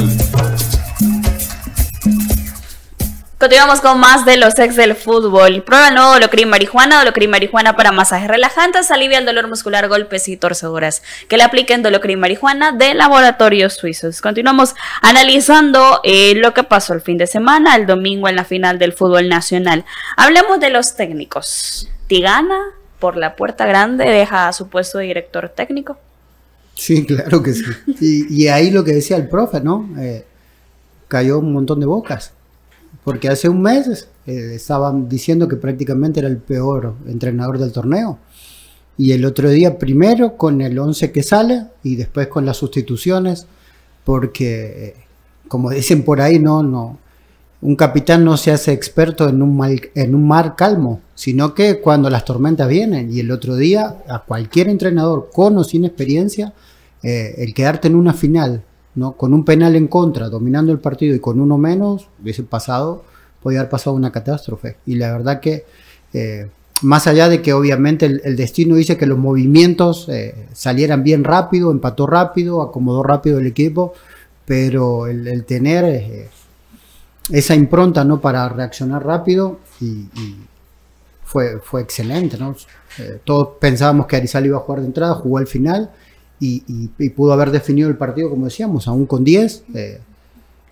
[3.39, 5.63] Continuamos con más de los ex del fútbol.
[5.63, 10.27] Prueba el nuevo Dolocrin Marihuana, Dolocrin Marihuana para masajes relajantes, alivia el dolor muscular, golpes
[10.27, 11.05] y torceduras.
[11.29, 14.21] Que le apliquen Dolocrin Marihuana de laboratorios suizos.
[14.21, 18.81] Continuamos analizando eh, lo que pasó el fin de semana, el domingo en la final
[18.81, 19.85] del fútbol nacional.
[20.17, 21.89] Hablemos de los técnicos.
[22.09, 22.59] Tigana,
[22.99, 25.97] por la puerta grande, deja a su puesto de director técnico.
[26.75, 27.65] Sí, claro que sí.
[28.01, 29.89] Y, ahí lo que decía el profe, ¿no?
[29.99, 30.25] Eh,
[31.09, 32.33] cayó un montón de bocas
[33.09, 38.19] porque hace un mes eh, estaban diciendo que prácticamente era el peor entrenador del torneo.
[38.99, 43.47] Y el otro día primero con el 11 que sale y después con las sustituciones,
[44.05, 44.95] porque
[45.49, 46.99] como dicen por ahí, no, no,
[47.61, 52.09] un capitán no se hace experto en un, en un mar calmo, sino que cuando
[52.09, 53.13] las tormentas vienen.
[53.13, 56.53] Y el otro día, a cualquier entrenador con o sin experiencia,
[57.03, 58.63] eh, el quedarte en una final,
[58.95, 59.13] ¿no?
[59.13, 63.05] con un penal en contra, dominando el partido y con uno menos, hubiese pasado,
[63.43, 64.77] podía haber pasado una catástrofe.
[64.87, 65.65] Y la verdad que,
[66.13, 66.49] eh,
[66.83, 71.73] más allá de que obviamente el, destino dice que los movimientos eh, salieran bien rápido,
[71.73, 73.95] empató rápido, acomodó rápido el equipo,
[74.45, 76.29] pero el, tener
[77.31, 78.21] esa impronta ¿no?
[78.21, 80.07] para reaccionar rápido y,
[81.25, 82.39] fue, fue excelente.
[82.39, 82.57] ¿no?
[82.99, 85.91] Eh, todos pensábamos que Arizal iba a jugar de entrada, jugó al final
[86.41, 89.65] y, pudo haber definido el partido, como decíamos, aún con 10.
[89.75, 90.01] Eh,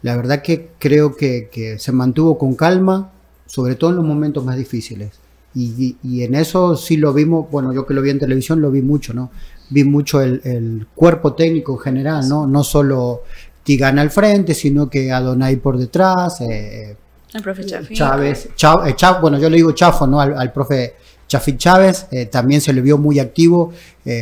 [0.02, 3.10] la verdad que creo que, se mantuvo con calma,
[3.46, 5.10] sobre todo en los momentos más difíciles.
[5.54, 8.82] Y, en eso sí lo vimos, bueno, yo que lo vi en televisión lo vi
[8.82, 9.30] mucho, ¿no?
[9.70, 12.46] Vi mucho el, el cuerpo técnico en general, ¿no?
[12.46, 13.22] No solo
[13.66, 16.40] Tigana al frente, sino que Adonai por detrás.
[16.40, 16.96] Eh,
[17.34, 20.20] el profe Chávez, eh, bueno, yo le digo Chafo, ¿no?
[20.20, 20.94] Al, profe
[21.26, 23.72] Chafi Chávez, eh, también se le vio muy activo,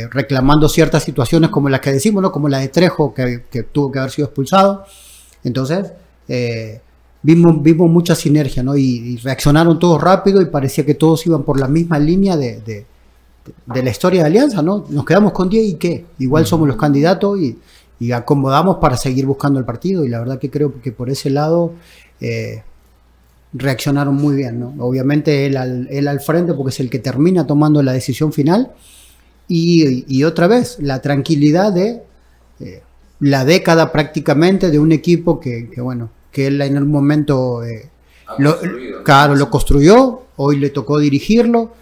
[0.09, 2.31] reclamando ciertas situaciones como las que decimos, ¿no?
[2.31, 4.83] Como la de Trejo, que, tuvo que haber sido expulsado.
[5.43, 5.91] Entonces,
[7.21, 8.75] vimos, vimos mucha sinergia, ¿no?
[8.75, 12.85] Y, reaccionaron todos rápido y parecía que todos iban por la misma línea de, de,
[13.67, 14.85] de la historia de Alianza, ¿no?
[14.89, 17.55] Nos quedamos con 10 y qué, igual somos los candidatos y
[17.99, 20.05] y acomodamos para seguir buscando el partido.
[20.05, 21.73] Y la verdad que creo que por ese lado
[22.21, 22.63] eh,
[23.53, 24.59] reaccionaron muy bien.
[24.59, 24.73] ¿no?
[24.79, 28.71] Obviamente él al, él al frente porque es el que termina tomando la decisión final.
[29.47, 32.01] Y, otra vez, la tranquilidad de
[32.59, 32.81] eh,
[33.19, 37.89] la década prácticamente de un equipo que, bueno, que él en un momento, eh,
[38.39, 38.57] lo,
[39.03, 41.73] claro, lo construyó, hoy le tocó dirigirlo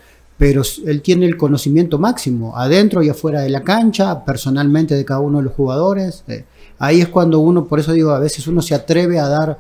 [0.44, 5.22] pero él tiene el conocimiento máximo, adentro y afuera de la cancha, personalmente de cada
[5.22, 6.26] uno de los jugadores.
[6.28, 6.44] Eh,
[6.80, 9.60] ahí es cuando uno, por eso digo, a veces uno se atreve a dar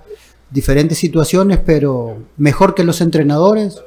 [0.50, 3.82] diferentes situaciones, pero mejor que los entrenadores,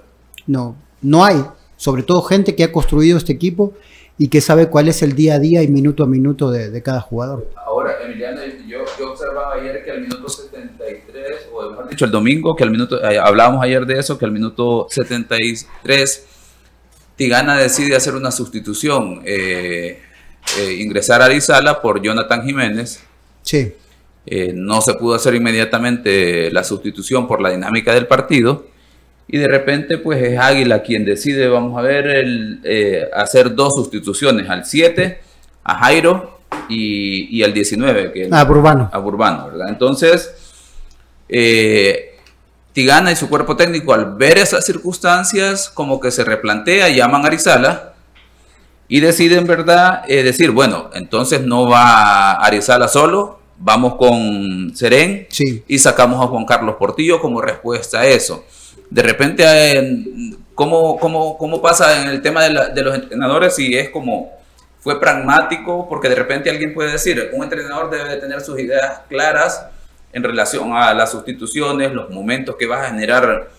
[0.46, 1.44] no, no hay,
[1.76, 3.74] sobre todo gente que ha construido este equipo
[4.16, 7.02] y que sabe cuál es el día a día y minuto a minuto de, cada
[7.02, 7.50] jugador.
[7.56, 8.78] Ahora, Emiliano, yo,
[9.10, 13.18] observaba ayer que al minuto 73, o mejor dicho, el domingo, que al minuto, eh,
[13.18, 16.35] hablábamos ayer de eso, que al minuto 73
[17.16, 20.02] Tigana decide hacer una sustitución, eh,
[20.58, 23.02] eh, ingresar a Arizala por Jonathan Jiménez.
[23.42, 23.72] Sí.
[24.26, 28.66] Eh, no se pudo hacer inmediatamente la sustitución por la dinámica del partido.
[29.28, 34.48] Y de repente, pues es Águila quien decide, vamos a ver, el, hacer dos sustituciones,
[34.48, 35.18] al 7,
[35.64, 38.12] a Jairo y, al 19.
[38.12, 38.90] Que a Burbano.
[38.92, 39.68] A Burbano, ¿verdad?
[39.70, 40.32] Entonces,
[42.76, 47.28] Tigana y su cuerpo técnico al ver esas circunstancias como que se replantea, llaman a
[47.28, 47.94] Arizala
[48.86, 55.26] y deciden, ¿verdad?, eh, decir, bueno, entonces no va Arizala solo, vamos con Serén
[55.66, 58.44] y sacamos a Juan Carlos Portillo como respuesta a eso.
[58.90, 60.04] De repente, eh,
[60.54, 64.32] ¿cómo, cómo, cómo pasa en el tema de, de los entrenadores si es como
[64.80, 65.88] fue pragmático?
[65.88, 69.64] Porque de repente alguien puede decir, un entrenador debe de tener sus ideas claras
[70.16, 73.50] en relación a las sustituciones, los momentos que vas a generar,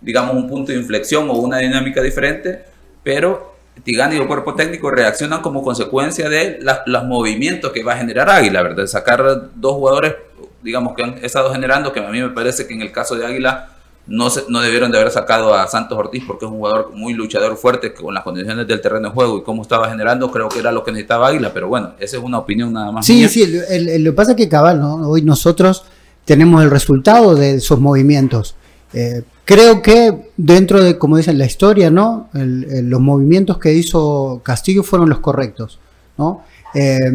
[0.00, 2.64] digamos, un punto de inflexión o una dinámica diferente,
[3.02, 7.96] pero Tigani y el cuerpo técnico reaccionan como consecuencia de los movimientos que va a
[7.96, 8.86] generar Águila, ¿verdad?
[8.86, 10.14] Sacar dos jugadores,
[10.62, 13.26] digamos, que han estado generando, que a mí me parece que en el caso de
[13.26, 13.70] Águila
[14.06, 17.14] no, se, no debieron de haber sacado a Santos Ortiz porque es un jugador muy
[17.14, 20.60] luchador fuerte con las condiciones del terreno de juego y cómo estaba generando, creo que
[20.60, 23.04] era lo que necesitaba Águila, pero bueno, esa es una opinión nada más.
[23.04, 25.08] Sí, sí, lo que pasa es que cabal, ¿no?
[25.08, 25.84] Hoy nosotros
[26.24, 28.56] tenemos el resultado de esos movimientos.
[28.92, 32.28] Eh, creo que dentro de, como dicen, la historia, ¿no?
[32.32, 35.78] los movimientos que hizo Castillo fueron los correctos,
[36.16, 36.42] ¿no?
[36.74, 37.10] Eh,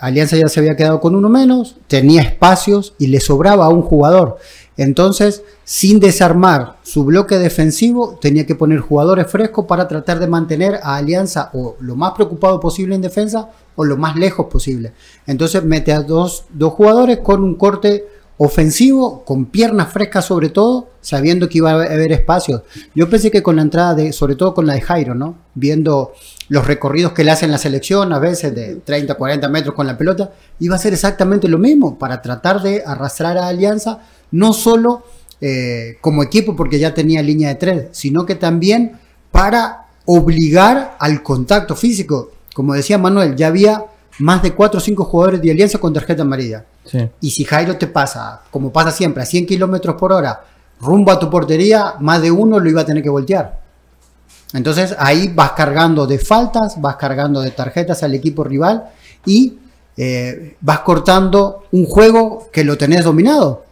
[0.00, 3.82] Alianza ya se había quedado con uno menos, tenía espacios y le sobraba a un
[3.82, 4.38] jugador.
[4.76, 10.80] Entonces, sin desarmar su bloque defensivo, tenía que poner jugadores frescos para tratar de mantener
[10.82, 14.92] a Alianza o lo más preocupado posible en defensa o lo más lejos posible.
[15.26, 18.06] Entonces mete a dos, dos jugadores con un corte
[18.38, 22.62] ofensivo, con piernas frescas sobre todo, sabiendo que iba a haber espacios.
[22.94, 25.36] Yo pensé que con la entrada de, sobre todo con la de Jairo, ¿no?
[25.54, 26.12] Viendo
[26.48, 29.96] los recorridos que le hacen la selección, a veces de 30, 40 metros con la
[29.96, 34.00] pelota, iba a ser exactamente lo mismo, para tratar de arrastrar a Alianza,
[34.32, 35.04] no solo
[35.40, 38.98] eh, como equipo, porque ya tenía línea de tres, sino que también
[39.30, 43.84] para obligar al contacto físico como decía Manuel, ya había
[44.18, 46.64] más de 4 o 5 jugadores de Alianza con tarjeta amarilla.
[47.20, 50.44] Y si Jairo te pasa, como pasa siempre, a 100 kilómetros por hora,
[50.80, 53.60] rumbo a tu portería, más de uno lo iba a tener que voltear.
[54.52, 58.84] Entonces ahí vas cargando de faltas, vas cargando de tarjetas al equipo rival
[59.24, 59.58] y
[59.96, 63.64] eh, vas cortando un juego que lo tenés dominado.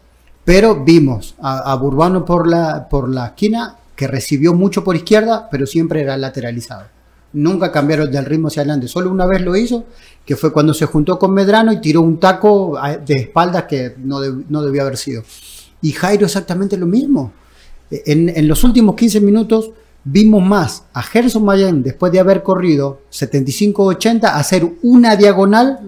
[0.45, 5.49] Pero vimos a, a Burbano por la, por la esquina que recibió mucho por izquierda,
[5.51, 6.87] pero siempre era lateralizado.
[7.33, 8.88] Nunca cambiaron del ritmo hacia adelante.
[8.88, 9.85] Solo una vez lo hizo,
[10.25, 14.21] que fue cuando se juntó con Medrano y tiró un taco de espaldas que no,
[14.49, 15.23] no debió haber sido.
[15.83, 17.33] Y Jairo exactamente lo mismo.
[17.90, 19.71] En, en los últimos 15 minutos
[20.05, 25.81] vimos más a Gerson Mayen después de haber corrido 75-80 hacer una diagonal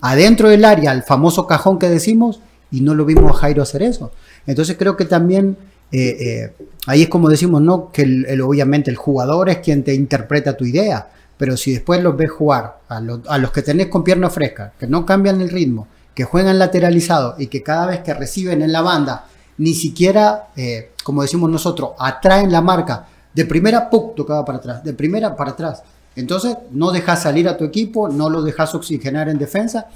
[0.00, 3.82] adentro del área, el famoso cajón que decimos, y no lo vimos a Jairo hacer
[3.82, 4.12] eso.
[4.46, 5.56] Entonces creo que también
[5.90, 6.52] eh, eh,
[6.86, 7.90] ahí es como decimos, ¿no?
[7.90, 12.16] Que el, obviamente el jugador es quien te interpreta tu idea, pero si después los
[12.16, 16.24] ves jugar, a, los que tenés con pierna fresca, que no cambian el ritmo, que
[16.24, 19.26] juegan lateralizado y que cada vez que reciben en la banda,
[19.58, 24.14] ni siquiera, eh, como decimos nosotros, atraen la marca, de primera, ¡pum!
[24.16, 25.82] tocaba para atrás, de primera para atrás.
[26.16, 29.86] Entonces, no dejas salir a tu equipo, no lo dejas oxigenar en defensa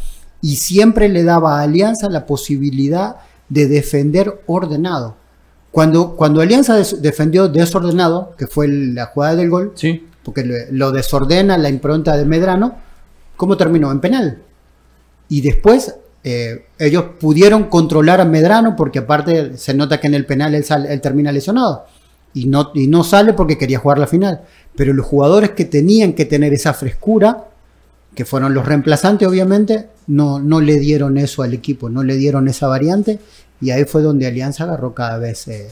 [0.41, 3.17] y siempre le daba a Alianza la posibilidad
[3.49, 5.17] de defender ordenado.
[5.73, 10.07] Cuando, cuando Alianza defendió desordenado, que fue la jugada del gol, sí.
[10.23, 12.77] porque lo, desordena la impronta de Medrano,
[13.39, 13.91] ¿cómo terminó?
[13.91, 14.43] En penal.
[15.31, 20.27] Y después eh, ellos pudieron controlar a Medrano, porque aparte se nota que en el
[20.27, 21.87] penal él, él termina lesionado.
[22.35, 24.43] Y no, y no sale porque quería jugar la final.
[24.77, 27.45] Pero los jugadores que tenían que tener esa frescura,
[28.15, 32.47] que fueron los reemplazantes obviamente, no, no le dieron eso al equipo, no le dieron
[32.47, 33.21] esa variante
[33.63, 35.71] y ahí fue donde Alianza agarró cada vez eh,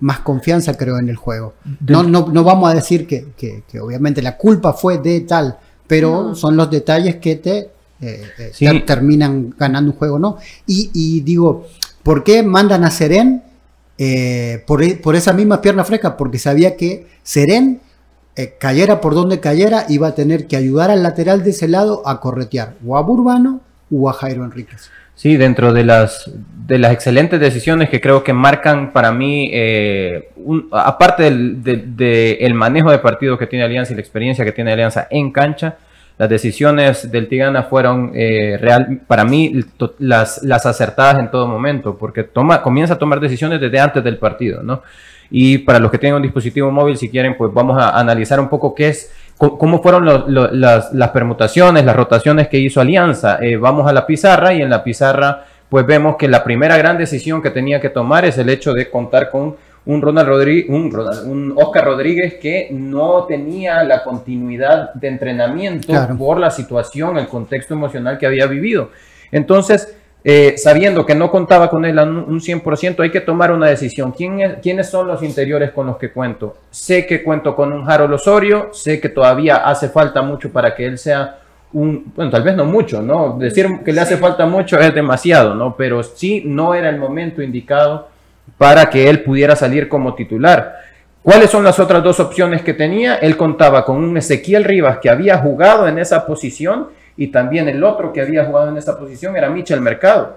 [0.00, 1.52] más confianza, creo, en el juego.
[1.86, 6.34] No, no, no vamos a decir que, que, obviamente la culpa fue de tal, pero
[6.34, 7.70] son los detalles que te,
[8.00, 10.38] eh, eh, terminan ganando un juego, ¿no?
[10.66, 11.66] Y, y, digo,
[12.02, 13.42] ¿por qué mandan a Seren
[14.66, 16.16] por, por, esa misma pierna fresca?
[16.16, 17.82] Porque sabía que Seren,
[18.58, 22.18] cayera por donde cayera, iba a tener que ayudar al lateral de ese lado a
[22.18, 24.90] corretear, o a Burbano o a Jairo Enríquez.
[25.16, 26.30] Sí, dentro de las,
[26.66, 30.28] de las excelentes decisiones que creo que marcan para mí, eh,
[30.70, 35.32] aparte del manejo de partido que tiene Alianza y la experiencia que tiene Alianza en
[35.32, 35.78] cancha,
[36.18, 39.64] las decisiones del Tigana fueron eh, real, para mí
[39.98, 44.18] las, las acertadas en todo momento, porque toma, comienza a tomar decisiones desde antes del
[44.18, 44.82] partido, ¿no?
[45.30, 48.48] Y para los que tienen un dispositivo móvil, si quieren, pues vamos a analizar un
[48.48, 53.38] poco qué es cómo fueron las, permutaciones, las rotaciones que hizo Alianza.
[53.40, 56.96] Eh, vamos a la pizarra y en la pizarra pues vemos que la primera gran
[56.96, 61.54] decisión que tenía que tomar es el hecho de contar con un Ronald Rodríguez, un,
[61.56, 68.18] Oscar Rodríguez que no tenía la continuidad de entrenamiento por la situación, el contexto emocional
[68.18, 68.90] que había vivido.
[69.30, 69.95] Entonces,
[70.28, 74.10] eh, sabiendo que no contaba con él un 100%, hay que tomar una decisión.
[74.10, 76.56] ¿Quién ¿Quiénes son los interiores con los que cuento?
[76.68, 80.84] Sé que cuento con un Harold Osorio, sé que todavía hace falta mucho para que
[80.84, 81.38] él sea
[81.72, 83.38] un, bueno, tal vez no mucho, ¿no?
[83.38, 85.76] Decir que le hace falta mucho es demasiado, ¿no?
[85.76, 88.08] Pero sí no era el momento indicado
[88.58, 90.74] para que él pudiera salir como titular.
[91.22, 93.14] ¿Cuáles son las otras dos opciones que tenía?
[93.14, 97.82] Él contaba con un Ezequiel Rivas que había jugado en esa posición y también el
[97.82, 100.36] otro que había jugado en esta posición era Michel Mercado.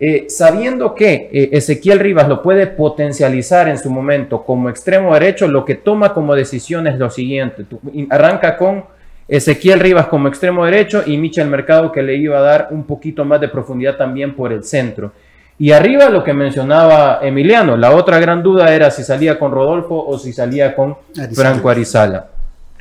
[0.00, 5.46] Eh, sabiendo que eh, Ezequiel Rivas lo puede potencializar en su momento como extremo derecho,
[5.46, 7.64] lo que toma como decisión es lo siguiente.
[8.10, 8.84] arranca con
[9.28, 13.24] Ezequiel Rivas como extremo derecho y Michel Mercado que le iba a dar un poquito
[13.24, 15.12] más de profundidad también por el centro.
[15.58, 20.04] Y arriba lo que mencionaba Emiliano, la otra gran duda era si salía con Rodolfo
[20.04, 20.96] o si salía con
[21.32, 22.31] Franco Arizala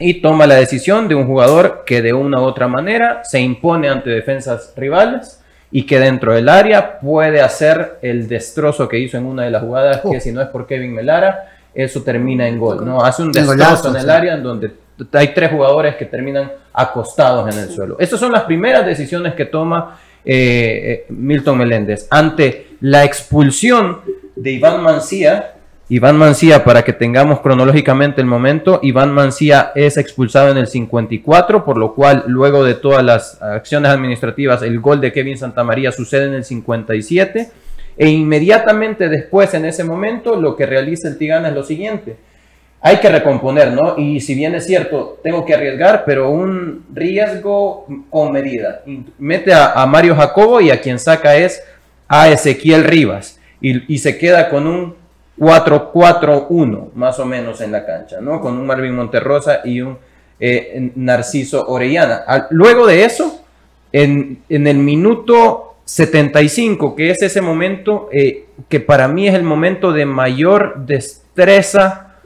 [0.02, 3.90] y toma la decisión de un jugador que de una u otra manera se impone
[3.90, 9.26] ante defensas rivales y que dentro del área puede hacer el destrozo que hizo en
[9.26, 12.86] una de las jugadas, que si no es por Kevin Melara, eso termina en gol,
[12.86, 13.04] ¿no?
[13.04, 14.72] Hace un destrozo en el área en donde
[15.14, 17.96] hay tres jugadores que terminan acostados en el suelo.
[18.00, 22.08] Estas son las primeras decisiones que toma eh, eh, Milton Meléndez.
[22.10, 24.02] Ante la expulsión
[24.36, 25.56] de Iván Mancía,
[25.92, 31.66] Iván Mancía, para que tengamos cronológicamente el momento, Iván Mancía es expulsado en el 54,
[31.66, 36.28] por lo cual luego de todas las acciones administrativas, el gol de Kevin Santamaría sucede
[36.28, 37.50] en el 57.
[37.98, 42.16] E inmediatamente después, en ese momento, lo que realiza el Tigana es lo siguiente.
[42.80, 43.98] Hay que recomponer, ¿no?
[43.98, 48.82] Y si bien es cierto, tengo que arriesgar, pero un riesgo con medida.
[49.20, 51.62] Mete a, Mario Jacobo y a quien saca es
[52.08, 53.42] a Ezequiel Rivas.
[53.60, 55.01] y se queda con un
[55.42, 58.40] 4-4-1 más o menos en la cancha, ¿no?
[58.40, 59.98] Con un Marvin Monterrosa y un
[60.40, 62.48] eh, Narciso Orellana.
[62.52, 63.44] luego de eso,
[63.92, 69.92] en, el minuto 75, que es ese momento eh, que para mí es el momento
[69.92, 72.18] de mayor destreza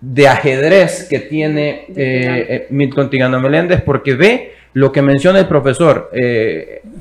[0.00, 5.48] de ajedrez que tiene eh, eh, Milton Tigano Meléndez, porque ve lo que menciona el
[5.48, 6.12] profesor.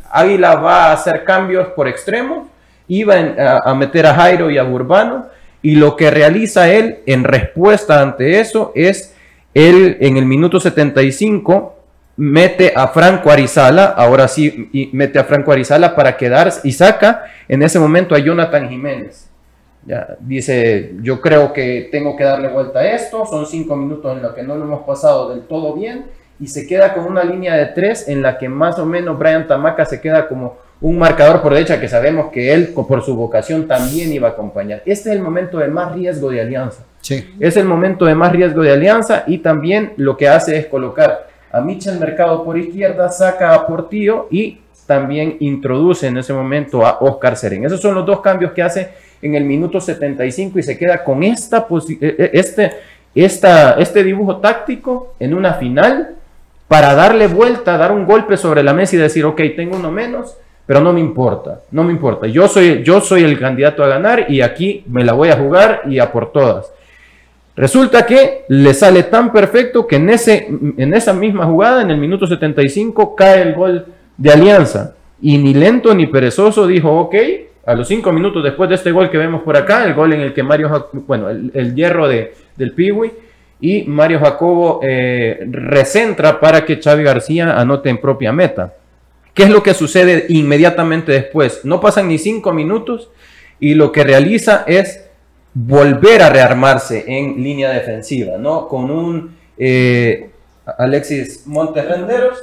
[0.10, 2.50] Águila va a hacer cambios por extremo,
[2.88, 5.35] iba a, a, meter a Jairo y a Urbano,
[5.66, 9.16] y lo que realiza él en respuesta ante eso es,
[9.56, 11.76] él en el minuto 75
[12.18, 17.24] mete a Franco Arizala, ahora sí, y mete a Franco Arizala para quedar y saca
[17.48, 19.28] en ese momento a Jonathan Jiménez.
[19.88, 24.22] Ya, dice, yo creo que tengo que darle vuelta a esto, son cinco minutos en
[24.22, 26.06] los que no lo hemos pasado del todo bien
[26.40, 29.48] y se queda con una línea de tres en la que más o menos Brian
[29.48, 33.68] Tamaca se queda como un marcador por derecha que sabemos que él por su vocación
[33.68, 34.82] también iba a acompañar.
[34.86, 36.84] Este es el momento de más riesgo de alianza.
[37.02, 37.36] Sí.
[37.40, 41.28] Es el momento de más riesgo de alianza y también lo que hace es colocar
[41.52, 46.98] a Michel Mercado por izquierda, saca a Portillo y también introduce en ese momento a
[47.00, 47.66] Oscar Seren.
[47.66, 48.90] Esos son los dos cambios que hace
[49.22, 52.72] en el minuto 75 y se queda con esta eh, eh, este,
[53.16, 56.16] esta, este dibujo táctico en una final
[56.68, 60.38] para darle vuelta, dar un golpe sobre la mesa y decir, ok, tengo uno menos,
[60.66, 62.28] pero no me importa, no me importa.
[62.28, 65.84] Yo soy, yo soy el candidato a ganar y aquí me la voy a jugar
[65.88, 66.72] y a por todas.
[67.56, 70.48] Resulta que le sale tan perfecto que en, ese,
[70.78, 73.86] en esa misma jugada, en el minuto 75, cae el gol
[74.18, 74.96] de Alianza.
[75.22, 77.16] Y ni lento ni perezoso dijo, ok,
[77.66, 80.22] a los cinco minutos después de este gol que vemos por acá, el gol en
[80.22, 83.12] el que Mario, bueno, el, hierro de, del Piwi,
[83.62, 88.74] y Mario Jacobo eh, recentra para que Xavi García anote en propia meta.
[89.36, 91.64] ¿Qué es lo que sucede inmediatamente después?
[91.64, 93.12] No pasan ni cinco minutos
[93.60, 95.06] y lo que realiza es
[95.54, 98.68] volver a rearmarse en línea defensiva, ¿no?
[98.68, 100.32] Con un eh,
[100.66, 102.40] Alexis Montes Renderos,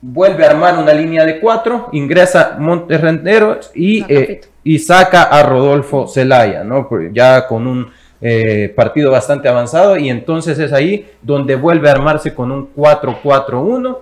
[0.00, 5.42] vuelve a armar una línea de cuatro, ingresa Montes Renderos y, eh, y saca a
[5.42, 6.88] Rodolfo Zelaya, ¿no?
[7.12, 7.90] Ya con un
[8.20, 13.98] eh, partido bastante avanzado y entonces es ahí donde vuelve a armarse con un 4-4-1.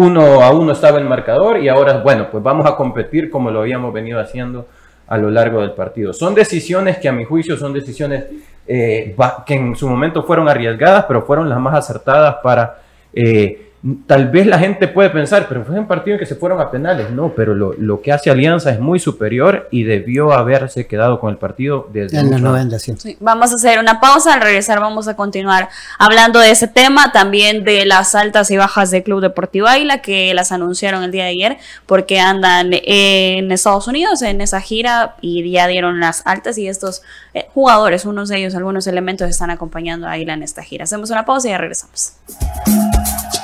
[0.00, 3.62] Uno a uno estaba el marcador y ahora, bueno, pues vamos a competir como lo
[3.62, 4.68] habíamos venido haciendo
[5.08, 6.12] a lo largo del partido.
[6.12, 8.26] Son decisiones que a mi juicio son decisiones
[8.68, 12.78] eh, que en su momento fueron arriesgadas, pero fueron las más acertadas para
[13.12, 13.67] eh,
[14.08, 16.68] Tal vez la gente puede pensar, pero fue un partido en que se fueron a
[16.68, 17.10] penales.
[17.12, 21.36] No, pero lo, que hace Alianza es muy superior y debió haberse quedado con el
[21.36, 22.76] partido desde en los 90.
[23.20, 24.34] Vamos a hacer una pausa.
[24.34, 28.90] Al regresar, vamos a continuar hablando de ese tema, también de las altas y bajas
[28.90, 33.86] del Club Deportivo Águila, que las anunciaron el día de ayer, porque andan en Estados
[33.86, 36.58] Unidos en esa gira y ya dieron las altas.
[36.58, 37.02] Y estos
[37.32, 40.82] eh, jugadores, unos de ellos, algunos elementos, están acompañando a Águila en esta gira.
[40.82, 42.14] Hacemos una pausa y ya regresamos.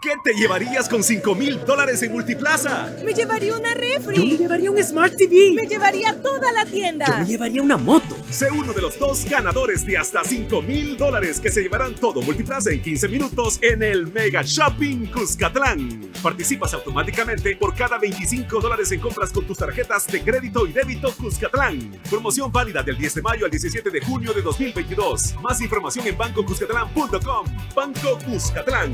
[0.00, 2.94] ¿Qué te llevarías con 5 mil dólares en Multiplaza?
[3.04, 4.16] Me llevaría una refri.
[4.16, 5.54] Yo me llevaría un Smart TV.
[5.56, 7.04] Me llevaría toda la tienda.
[7.06, 8.16] Yo me llevaría una moto.
[8.30, 12.22] Sé uno de los dos ganadores de hasta 5 mil dólares que se llevarán todo
[12.22, 16.12] Multiplaza en 15 minutos en el Mega Shopping Cuscatlán.
[16.22, 21.12] Participas automáticamente por cada 25 dólares en compras con tus tarjetas de crédito y débito
[21.16, 22.00] Cuscatlán.
[22.08, 25.34] Promoción válida del 10 de mayo al 17 de junio de 2022.
[25.42, 27.46] Más información en bancocuscatlán.com.
[27.74, 28.92] Banco Cuscatlán.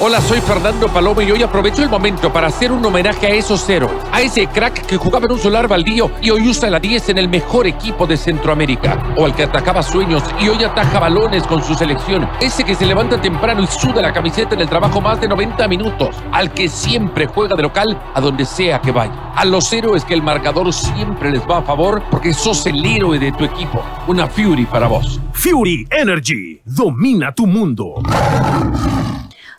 [0.00, 3.64] Hola, soy Fernando Paloma y hoy aprovecho el momento para hacer un homenaje a esos
[3.66, 7.08] cero, a ese crack que jugaba en un solar baldío y hoy usa la 10
[7.08, 11.42] en el mejor equipo de Centroamérica, o al que atacaba sueños y hoy ataja balones
[11.48, 15.00] con su selección, ese que se levanta temprano y suda la camiseta en el trabajo
[15.00, 19.32] más de 90 minutos, al que siempre juega de local a donde sea que vaya.
[19.34, 23.18] A los héroes que el marcador siempre les va a favor porque sos el héroe
[23.18, 23.82] de tu equipo.
[24.06, 25.20] Una Fury para vos.
[25.32, 27.94] Fury Energy, domina tu mundo.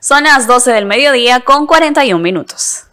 [0.02, 2.86] Son las 12 del mediodía con 41 minutos.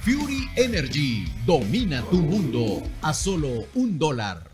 [0.00, 4.53] Fury Energy domina tu mundo a solo un dólar.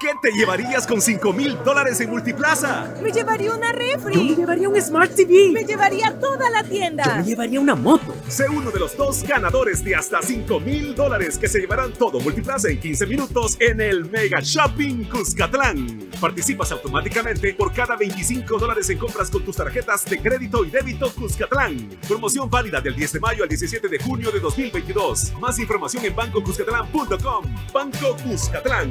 [0.00, 2.94] ¿Qué te llevarías con 5 mil dólares en Multiplaza?
[3.02, 4.14] Me llevaría una refri.
[4.14, 5.50] Yo me llevaría un Smart TV.
[5.52, 7.02] Me llevaría toda la tienda.
[7.02, 8.14] Yo me llevaría una moto.
[8.28, 12.20] Sé uno de los dos ganadores de hasta 5 mil dólares que se llevarán todo
[12.20, 16.10] Multiplaza en 15 minutos en el Mega Shopping Cuscatlán.
[16.20, 21.12] Participas automáticamente por cada 25 dólares en compras con tus tarjetas de crédito y débito
[21.12, 21.98] Cuscatlán.
[22.06, 25.32] Promoción válida del 10 de mayo al 17 de junio de 2022.
[25.40, 27.44] Más información en bancocuscatlán.com.
[27.72, 28.90] Banco Cuscatlán.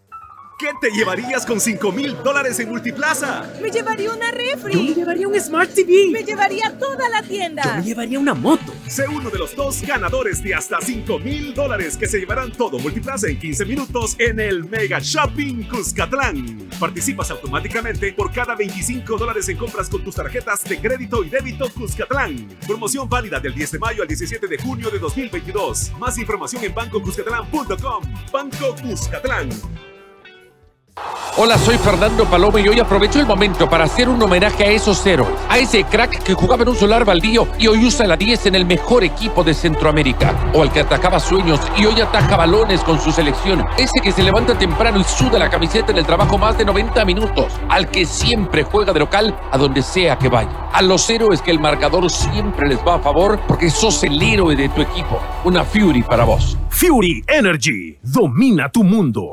[0.61, 3.51] ¿Qué te llevarías con 5 mil dólares en Multiplaza?
[3.59, 4.73] Me llevaría una refri.
[4.73, 6.11] Yo me llevaría un Smart TV.
[6.11, 7.63] Me llevaría toda la tienda.
[7.63, 8.71] Yo me llevaría una moto.
[8.87, 12.77] Sé uno de los dos ganadores de hasta 5 mil dólares que se llevarán todo
[12.77, 16.69] Multiplaza en 15 minutos en el Mega Shopping Cuscatlán.
[16.79, 21.71] Participas automáticamente por cada 25 dólares en compras con tus tarjetas de crédito y débito
[21.73, 22.47] Cuscatlán.
[22.67, 25.93] Promoción válida del 10 de mayo al 17 de junio de 2022.
[25.97, 28.03] Más información en bancocuscatlán.com.
[28.31, 29.49] Banco Cuscatlán.
[31.37, 34.99] Hola, soy Fernando Paloma y hoy aprovecho el momento para hacer un homenaje a esos
[35.01, 38.47] cero, a ese crack que jugaba en un solar baldío y hoy usa la 10
[38.47, 42.81] en el mejor equipo de Centroamérica, o al que atacaba sueños y hoy ataja balones
[42.81, 46.37] con su selección, ese que se levanta temprano y suda la camiseta en el trabajo
[46.37, 50.69] más de 90 minutos, al que siempre juega de local a donde sea que vaya.
[50.73, 54.55] A los héroes que el marcador siempre les va a favor porque sos el héroe
[54.55, 55.19] de tu equipo.
[55.45, 56.57] Una Fury para vos.
[56.69, 59.31] Fury Energy domina tu mundo.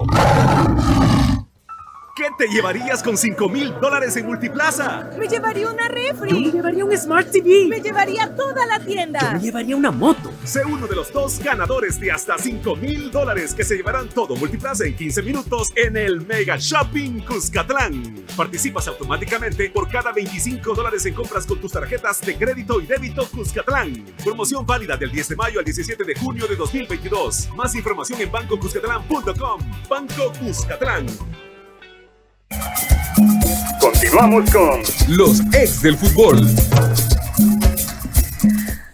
[2.28, 5.08] ¿Qué te llevarías con 5 mil dólares en Multiplaza?
[5.18, 6.30] Me llevaría una refri.
[6.30, 7.68] Yo me llevaría un Smart TV.
[7.68, 9.18] Me llevaría toda la tienda.
[9.20, 10.30] Yo me llevaría una moto.
[10.44, 14.36] Sé uno de los dos ganadores de hasta 5 mil dólares que se llevarán todo
[14.36, 18.26] Multiplaza en 15 minutos en el Mega Shopping Cuscatlán.
[18.36, 23.26] Participas automáticamente por cada 25 dólares en compras con tus tarjetas de crédito y débito
[23.30, 24.04] Cuscatlán.
[24.22, 27.48] Promoción válida del 10 de mayo al 17 de junio de 2022.
[27.56, 29.60] Más información en bancocuscatlán.com.
[29.88, 31.06] Banco Cuscatlán.
[33.80, 36.46] Continuamos con los ex del fútbol.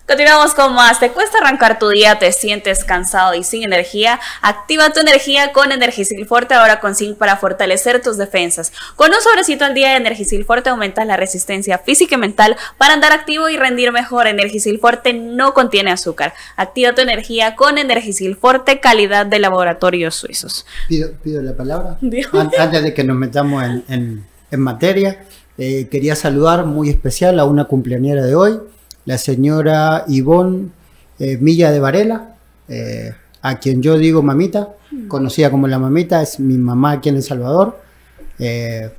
[0.07, 1.01] Continuamos con más.
[1.01, 2.19] ¿Te cuesta arrancar tu día?
[2.19, 4.21] ¿Te sientes cansado y sin energía?
[4.43, 8.71] Activa tu energía con Energisil Forte ahora con zinc para fortalecer tus defensas.
[8.97, 12.93] Con un sobrecito al día de Energisil Forte aumentas la resistencia física y mental para
[12.93, 14.27] andar activo y rendir mejor.
[14.27, 16.35] Energisil Forte no contiene azúcar.
[16.57, 20.67] Activa tu energía con Energisil Forte, calidad de laboratorios suizos.
[20.87, 21.97] Pido, pido la palabra.
[22.35, 25.25] An- Antes de que nos metamos en, en- en materia,
[25.57, 28.61] eh, quería saludar muy especial a una cumpleañera de hoy,
[29.05, 30.71] la señora Ivonne
[31.19, 32.37] eh, Milla de Varela,
[32.69, 34.75] eh, a quien yo digo mamita,
[35.09, 37.81] conocida como la mamita, es mi mamá aquí en El Salvador.
[38.39, 38.91] Eh,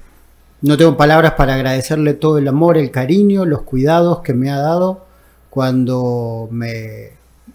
[0.61, 4.57] no tengo palabras para agradecerle todo el amor, el cariño, los cuidados que me ha
[4.57, 5.05] dado
[5.49, 7.09] cuando me,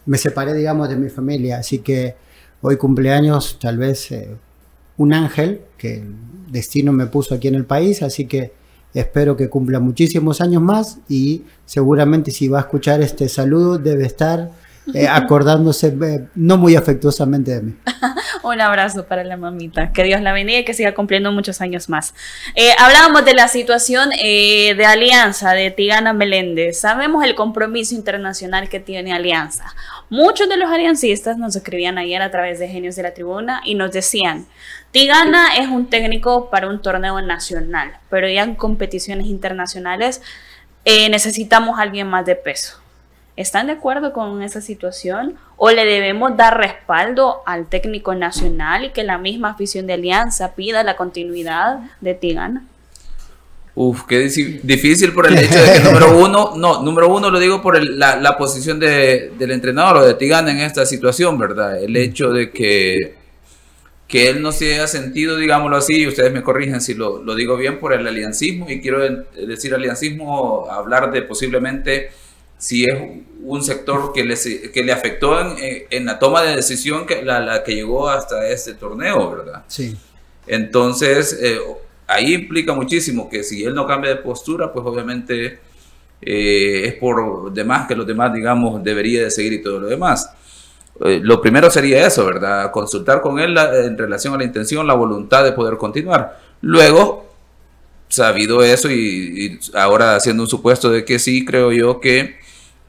[0.06, 1.58] me separé, digamos, de mi familia.
[1.58, 2.16] Así que
[2.60, 4.08] hoy cumpleaños, tal vez
[4.96, 6.14] un ángel que el
[6.50, 8.52] destino me puso aquí en el país, así que
[8.94, 14.04] espero que cumpla muchísimos años más y seguramente si va a escuchar este saludo debe
[14.06, 14.50] estar
[14.94, 17.74] eh, acordándose eh, no muy afectuosamente de mí.
[18.42, 19.92] Un abrazo para la mamita.
[19.92, 22.14] Que Dios la bendiga y que siga cumpliendo muchos años más.
[22.54, 26.80] Eh, hablábamos de la situación eh, de Alianza de Tigana Meléndez.
[26.80, 29.74] Sabemos el compromiso internacional que tiene Alianza.
[30.08, 33.74] Muchos de los aliancistas nos escribían ayer a través de Genios de la Tribuna y
[33.74, 34.46] nos decían,
[34.90, 40.20] Tigana es un técnico para un torneo nacional, pero ya en competiciones internacionales
[40.84, 42.80] eh, necesitamos alguien más de peso.
[43.36, 45.36] ¿Están de acuerdo con esa situación?
[45.56, 50.54] ¿O le debemos dar respaldo al técnico nacional y que la misma afición de Alianza
[50.54, 52.64] pida la continuidad de Tigana?
[53.74, 57.62] Uf, qué difícil por el hecho de que número uno, no, número uno lo digo
[57.62, 61.82] por el- la, la posición de- del entrenador o de Tigana en esta situación, ¿verdad?
[61.82, 63.14] El hecho de que,
[64.08, 67.34] que él no se haya sentido, digámoslo así, y ustedes me corrigen si lo, lo
[67.36, 69.00] digo bien, por el aliancismo, y quiero
[69.46, 72.10] decir aliancismo, hablar de posiblemente
[72.60, 72.94] si es
[73.42, 74.36] un sector que le,
[74.70, 75.56] que le afectó en,
[75.90, 79.64] en la toma de decisión que la, la que llegó hasta este torneo, ¿verdad?
[79.66, 79.96] Sí.
[80.46, 81.58] Entonces, eh,
[82.06, 85.58] ahí implica muchísimo que si él no cambia de postura, pues obviamente
[86.20, 90.30] eh, es por demás que los demás, digamos, debería de seguir y todo lo demás.
[91.04, 92.70] Eh, lo primero sería eso, ¿verdad?
[92.72, 96.38] Consultar con él la- en relación a la intención, la voluntad de poder continuar.
[96.60, 97.26] Luego,
[98.08, 102.36] sabido eso y, y ahora haciendo un supuesto de que sí, creo yo que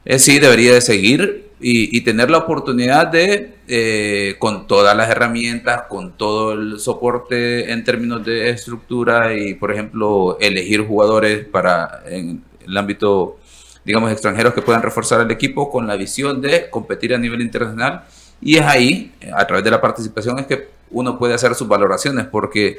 [0.04, 5.82] eh, sí debería de seguir y, tener la oportunidad de, eh, con todas las herramientas,
[5.88, 12.42] con todo el soporte en términos de estructura y, por ejemplo, elegir jugadores para en
[12.66, 13.38] el ámbito
[13.84, 18.04] digamos, extranjeros que puedan reforzar el equipo con la visión de competir a nivel internacional.
[18.40, 22.26] Y es ahí, a través de la participación, es que uno puede hacer sus valoraciones,
[22.26, 22.78] porque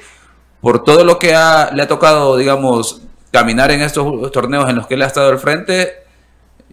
[0.61, 3.01] por todo lo que le ha tocado, digamos,
[3.32, 6.03] caminar en estos torneos en los que él ha estado al frente,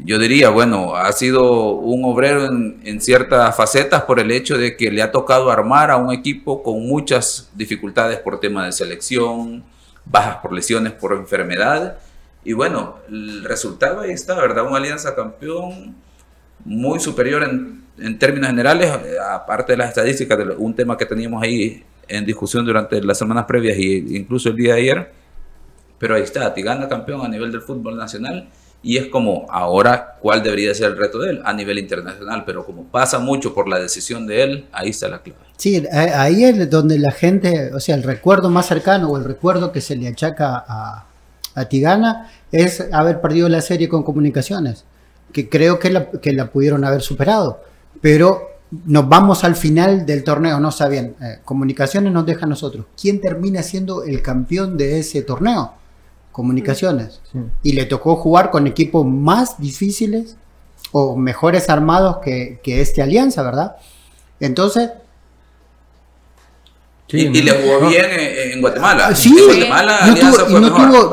[0.05, 4.91] yo diría, bueno, ha sido un obrero en, ciertas facetas por el hecho de que
[4.91, 9.65] le ha tocado armar a un equipo con muchas dificultades por tema de selección,
[10.05, 11.99] bajas por lesiones, por enfermedad.
[12.45, 14.67] Y bueno, el resultado ahí está, ¿verdad?
[14.67, 15.95] Una alianza campeón
[16.65, 18.91] muy superior en, términos generales,
[19.31, 23.45] aparte de las estadísticas, de un tema que teníamos ahí en discusión durante las semanas
[23.45, 25.13] previas e incluso el día de ayer.
[25.99, 28.49] Pero ahí está, Tigana campeón a nivel del fútbol nacional
[28.83, 32.65] y es como ahora cuál debería ser el reto de él a nivel internacional, pero
[32.65, 35.41] como pasa mucho por la decisión de él, ahí está la clave.
[35.57, 39.73] Sí, ahí es donde la gente, o sea, el recuerdo más cercano o el recuerdo
[39.73, 41.07] que se le achaca a,
[41.55, 44.85] a Tigana es haber perdido la serie con comunicaciones,
[45.33, 47.63] que creo que la, que la pudieron haber superado,
[48.01, 48.51] pero
[48.87, 52.87] nos vamos al final del torneo, no bien, eh, comunicaciones nos deja a nosotros.
[53.01, 55.75] ¿Quién termina siendo el campeón de ese torneo?
[56.33, 57.21] Comunicaciones.
[57.63, 60.37] Y le tocó jugar con equipos más difíciles
[60.93, 63.77] o mejores armados que, que este Alianza, ¿verdad?
[64.41, 64.91] Entonces,
[67.13, 69.15] y, le jugó bien en, Guatemala.
[69.15, 69.35] Sí,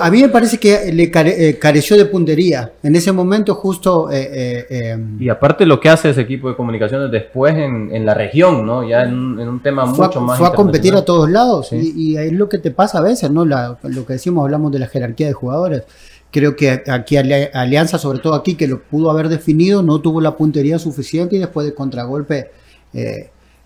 [0.01, 2.71] a mí me parece que le eh, careció de puntería.
[2.83, 4.09] En ese momento justo...
[4.11, 8.65] Eh, eh, y aparte lo que hace ese equipo de comunicaciones después en, la región,
[8.65, 8.87] ¿no?
[8.87, 10.37] Ya en, un tema mucho más...
[10.37, 11.71] Fue a competir a todos lados.
[11.71, 13.45] Y, es lo que te pasa a veces, ¿no?
[13.45, 15.83] lo que decimos, hablamos de la jerarquía de jugadores.
[16.31, 20.35] Creo que aquí Alianza, sobre todo aquí, que lo pudo haber definido, no tuvo la
[20.35, 22.51] puntería suficiente y después de contragolpe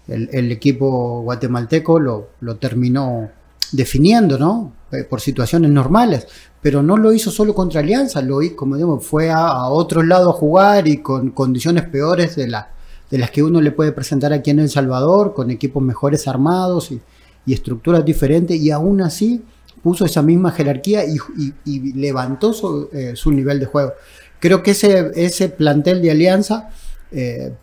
[0.08, 3.30] el, equipo guatemalteco lo, lo, terminó
[3.72, 4.74] definiendo, ¿no?
[4.91, 6.28] Eh, por situaciones normales,
[6.62, 10.04] pero no lo hizo solo contra Alianza, lo hizo, como digo, fue a, a otro
[10.04, 14.34] lado a jugar y con condiciones peores de, de las que uno le puede presentar
[14.34, 17.02] aquí en El Salvador, con equipos mejores armados y,
[17.47, 19.41] estructuras diferentes, y aún así
[19.84, 22.52] puso esa misma jerarquía y, levantó
[22.93, 23.93] eh, su, nivel de juego.
[24.39, 26.70] Creo que ese, ese plantel de Alianza
[27.12, 27.54] eh,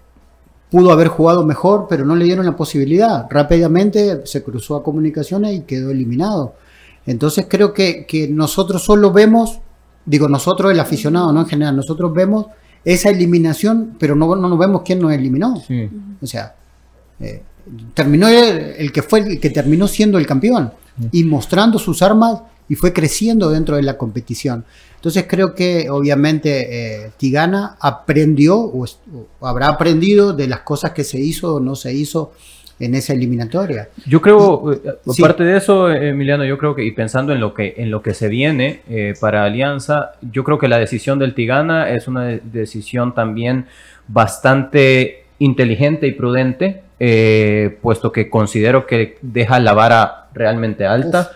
[0.71, 3.27] pudo haber jugado mejor, pero no le dieron la posibilidad.
[3.31, 6.55] Rápidamente se cruzó a comunicaciones y quedó eliminado.
[7.07, 9.61] Entonces creo que, nosotros solo vemos,
[10.05, 12.47] digo nosotros el aficionado, no en general, nosotros vemos
[12.85, 15.63] esa eliminación, pero no, no nos vemos quién nos eliminó.
[16.21, 16.55] O sea,
[17.21, 17.43] eh,
[17.95, 20.73] terminó el, que fue el que terminó siendo el campeón
[21.13, 24.65] y mostrando sus armas y fue creciendo dentro de la competición.
[24.97, 28.85] Entonces creo que obviamente eh, Tigana aprendió o,
[29.41, 32.33] habrá aprendido de las cosas que se hizo o no se hizo
[32.81, 33.89] en esa eliminatoria.
[34.07, 34.81] Yo creo, eh,
[35.19, 38.15] aparte de eso, Emiliano, yo creo que, y pensando en lo que, en lo que
[38.15, 43.15] se viene eh, para Alianza, yo creo que la decisión del Tigana es una decisión
[43.15, 43.67] también
[44.09, 46.83] bastante inteligente y prudente,
[47.81, 51.31] puesto que considero que deja la vara realmente alta.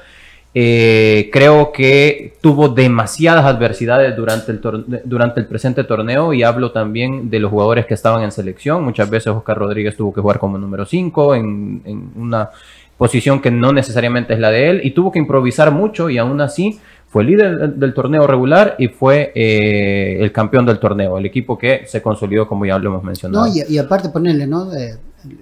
[0.54, 4.60] Eh, creo que tuvo demasiadas adversidades durante el,
[5.04, 8.84] durante el presente torneo y hablo también de los jugadores que estaban en selección.
[8.84, 12.50] Muchas veces Oscar Rodríguez tuvo que jugar como número 5 en, una
[12.98, 16.40] posición que no necesariamente es la de él y tuvo que improvisar mucho y aún
[16.40, 16.78] así
[17.12, 21.82] fue líder del, torneo regular y fue eh, el campeón del torneo, el equipo que
[21.86, 23.46] se consolidó como ya lo hemos mencionado.
[23.46, 24.70] No, y, aparte ponerle, ¿no?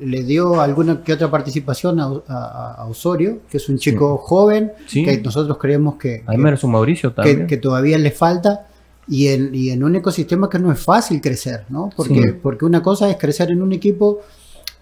[0.01, 5.59] le dio alguna que otra participación a, Osorio, que es un chico joven, que nosotros
[5.59, 8.67] creemos que, que, Mauricio que, todavía le falta,
[9.07, 11.91] y en, y en un ecosistema que no es fácil crecer, ¿no?
[11.97, 14.23] Porque, porque una cosa es crecer en un equipo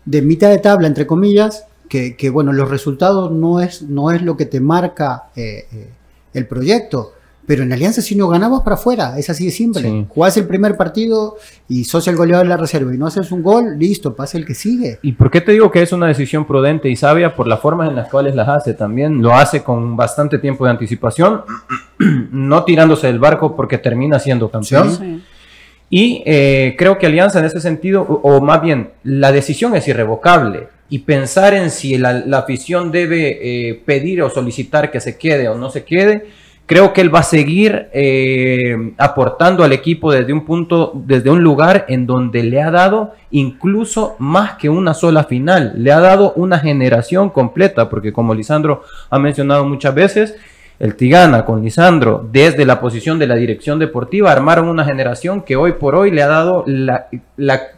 [0.06, 4.22] de mitad de tabla, entre comillas, que, que bueno, los resultados no es, no es
[4.22, 5.90] lo que te marca eh, eh,
[6.34, 7.12] el proyecto,
[7.48, 10.04] pero en Alianza si no ganabas para afuera, es así de simple.
[10.10, 13.42] Jugás el primer partido y sos el goleador de la reserva y no haces un
[13.42, 14.98] gol, listo, pasa el que sigue.
[15.00, 17.34] ¿Y por qué te digo que es una decisión prudente y sabia?
[17.34, 19.22] Por las formas en las cuales las hace también.
[19.22, 21.40] Lo hace con bastante tiempo de anticipación,
[22.32, 25.22] no tirándose del barco porque termina siendo campeón.
[25.88, 30.68] Y eh, creo que Alianza en ese sentido, o, más bien, la decisión es irrevocable.
[30.90, 33.38] Y pensar en si la, afición debe
[33.70, 36.26] eh, pedir o solicitar que se quede o no se quede,
[36.68, 41.42] Creo que él va a seguir eh, aportando al equipo desde un punto, desde un
[41.42, 46.34] lugar en donde le ha dado incluso más que una sola final, le ha dado
[46.34, 50.36] una generación completa, porque como Lisandro ha mencionado muchas veces,
[50.80, 55.56] el Tigana con Lisandro desde la posición de la dirección deportiva armaron una generación que
[55.56, 57.08] hoy por hoy le ha dado la,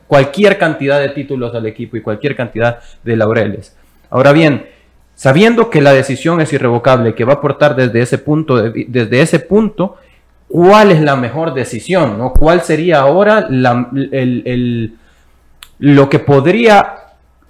[0.07, 3.75] cualquier cantidad de títulos al equipo y cualquier cantidad de laureles.
[4.11, 4.67] Ahora bien,
[5.15, 9.39] sabiendo que la decisión es irrevocable, que va a aportar desde ese punto, desde ese
[9.39, 9.97] punto
[10.49, 12.33] cuál es la mejor decisión, ¿no?
[12.33, 13.49] ¿Cuál sería ahora
[15.79, 17.00] lo que podría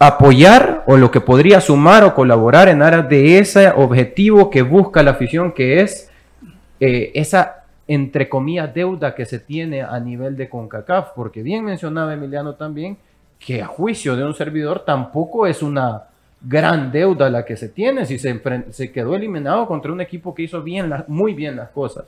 [0.02, 5.02] apoyar o lo que podría sumar o colaborar en aras de ese objetivo que busca
[5.02, 6.10] la afición, que es
[6.80, 11.10] eh, esa, entre comillas, deuda que se tiene a nivel de CONCACAF?
[11.14, 12.96] Porque bien mencionaba Emiliano también
[13.38, 16.04] que a juicio de un servidor tampoco es una
[16.40, 18.40] gran deuda la que se tiene si se,
[18.70, 22.06] se quedó eliminado contra un equipo que hizo bien muy bien las cosas.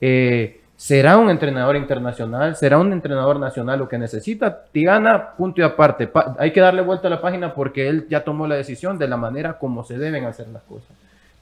[0.00, 2.56] Eh, ¿Será un entrenador internacional?
[2.56, 4.64] ¿Será un entrenador nacional lo que necesita?
[4.72, 6.10] Tigana, punto y aparte.
[6.38, 9.16] hay que darle vuelta a la página porque él ya tomó la decisión de la
[9.16, 10.90] manera como se deben hacer las cosas.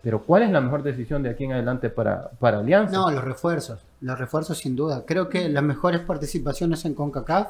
[0.02, 2.92] Pero ¿cuál es la mejor decisión de aquí en adelante para, para Alianza?
[2.92, 3.80] No, los refuerzos.
[4.00, 5.04] Los refuerzos sin duda.
[5.06, 7.48] Creo que las mejores participaciones en CONCACAF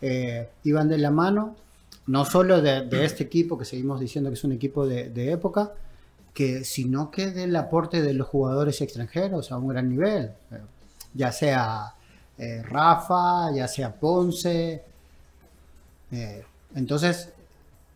[0.00, 1.56] eh, iban de la mano,
[2.06, 5.72] no solo de, este equipo que seguimos diciendo que es un equipo de, época,
[6.32, 10.30] que sino que del aporte de los jugadores extranjeros a un gran nivel,
[11.18, 11.94] ya sea
[12.38, 14.82] eh, Rafa, ya sea Ponce.
[16.12, 16.44] Eh,
[16.76, 17.30] entonces,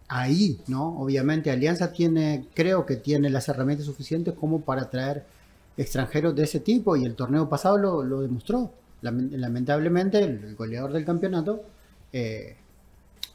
[0.08, 0.98] ahí, ¿no?
[1.00, 5.24] Obviamente Alianza tiene, creo que tiene las herramientas suficientes como para traer
[5.76, 8.72] extranjeros de ese tipo y el torneo pasado lo, demostró.
[9.00, 11.62] Lamentablemente, el goleador del campeonato
[12.12, 12.56] eh,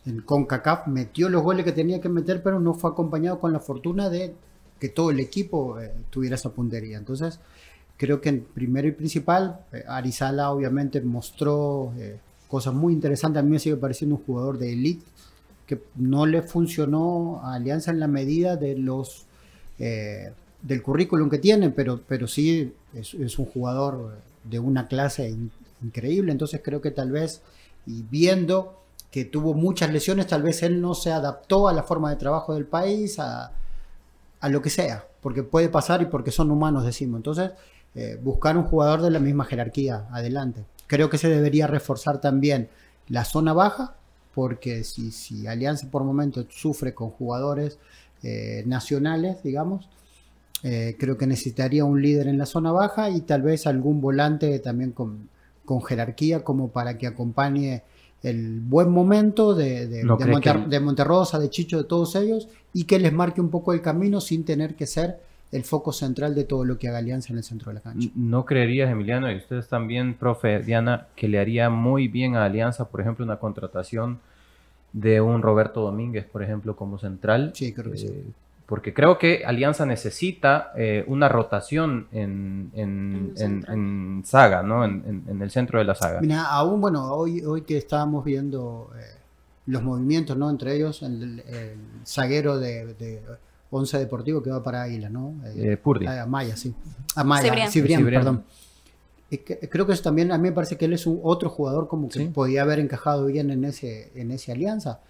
[0.06, 3.60] en CONCACAF metió los goles que tenía que meter, pero no fue acompañado con la
[3.60, 4.34] fortuna de
[4.80, 6.98] que todo el equipo eh, tuviera esa puntería.
[6.98, 7.40] Entonces,
[7.98, 13.40] creo que primero y principal, eh, Arizala obviamente mostró eh, cosas muy interesantes.
[13.40, 15.06] A mí me sigue pareciendo un jugador de elite
[15.66, 19.26] que no le funcionó a Alianza en la medida de los
[19.78, 25.36] del currículum que tiene, pero, pero sí es, un jugador de una clase
[25.84, 26.32] increíble.
[26.32, 27.42] Entonces creo que tal vez
[27.86, 28.82] y viendo
[29.12, 32.54] que tuvo muchas lesiones, tal vez él no se adaptó a la forma de trabajo
[32.54, 33.52] del país, a,
[34.50, 37.18] lo que sea, porque puede pasar y porque son humanos, decimos.
[37.18, 37.52] Entonces,
[38.00, 40.64] eh, buscar un jugador de la misma jerarquía adelante.
[40.86, 42.70] Creo que se debería reforzar también
[43.08, 43.96] la zona baja,
[44.36, 47.80] porque si, si Alianza por momento sufre con jugadores
[48.22, 49.90] eh, nacionales, digamos,
[50.62, 54.60] eh, creo que necesitaría un líder en la zona baja y tal vez algún volante
[54.60, 55.28] también con,
[55.66, 57.82] con jerarquía como para que acompañe
[58.22, 60.04] el buen momento de, de,
[60.68, 64.22] de, Monterrosa, de Chicho, de todos ellos, y que les marque un poco el camino
[64.22, 65.20] sin tener que ser
[65.52, 68.10] el foco central de todo lo que haga Alianza en el centro de la cancha.
[68.16, 72.90] ¿No creerías, Emiliano, y ustedes también, profe Diana, que le haría muy bien a Alianza,
[72.90, 74.20] por ejemplo, una contratación
[74.94, 77.52] de un Roberto Domínguez, por ejemplo, como central?
[77.56, 78.26] Sí, creo que sí eh,
[78.68, 84.84] porque creo que Alianza necesita eh, una rotación en, en, saga, ¿no?
[84.84, 86.20] En, el centro de la saga.
[86.20, 89.04] Mira, aún, bueno, hoy, hoy que estábamos viendo eh,
[89.68, 90.50] los movimientos, ¿no?
[90.50, 91.42] Entre ellos, el,
[92.06, 93.22] zaguero de, de,
[93.70, 95.36] Once Deportivo que va para Águila, ¿no?
[95.46, 96.06] Eh, Purdi.
[96.08, 96.74] A Maya, sí.
[97.16, 98.44] A Maya, Cibrián, perdón.
[99.70, 102.10] creo que eso también, a mí me parece que él es un otro jugador como
[102.10, 105.02] que podía haber encajado bien en ese en esa alianza.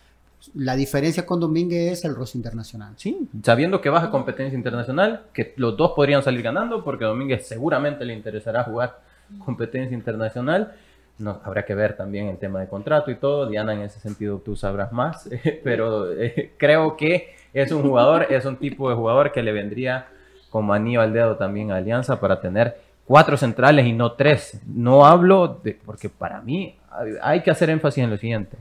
[0.53, 2.93] La diferencia con Domínguez es el roce internacional.
[2.95, 7.47] Sí, sabiendo que baja competencia internacional, que los dos podrían salir ganando, porque a Domínguez
[7.47, 8.99] seguramente le interesará jugar
[9.43, 10.73] competencia internacional.
[11.17, 13.47] No, habrá que ver también el tema de contrato y todo.
[13.47, 15.27] Diana, en ese sentido tú sabrás más,
[15.63, 20.07] pero eh, creo que es un jugador, es un tipo de jugador que le vendría
[20.49, 24.61] como anillo al dedo también a Alianza para tener cuatro centrales y no tres.
[24.65, 26.75] No hablo de, porque para mí
[27.21, 28.57] hay que hacer énfasis en lo siguiente.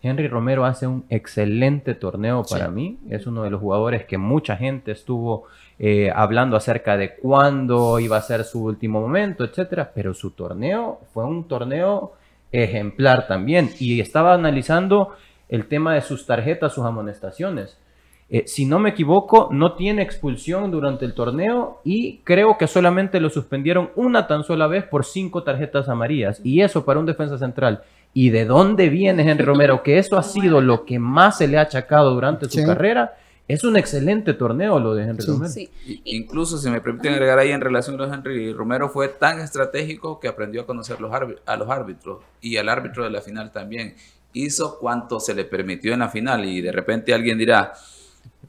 [0.00, 2.98] Henry Romero hace un excelente torneo para mí.
[3.10, 5.46] Es uno de los jugadores que mucha gente estuvo
[5.78, 9.90] eh, hablando acerca de cuándo iba a ser su último momento, etcétera.
[9.92, 12.12] Pero su torneo fue un torneo
[12.52, 13.70] ejemplar también.
[13.80, 15.16] Y estaba analizando
[15.48, 17.76] el tema de sus tarjetas, sus amonestaciones.
[18.30, 23.20] Eh, si no me equivoco, no tiene expulsión durante el torneo y creo que solamente
[23.20, 26.40] lo suspendieron una tan sola vez por cinco tarjetas amarillas.
[26.44, 30.22] Y eso para un defensa central y de dónde viene Henry Romero, que eso ha
[30.22, 33.16] sido lo que más se le ha achacado durante su carrera.
[33.46, 35.54] Es un excelente torneo lo de Henry Romero.
[36.04, 40.28] Incluso, si me permiten agregar ahí en relación a Henry Romero, fue tan estratégico que
[40.28, 41.10] aprendió a conocer los
[41.46, 43.94] a los árbitros y al árbitro de la final también.
[44.34, 47.72] Hizo cuanto se le permitió en la final y de repente alguien dirá,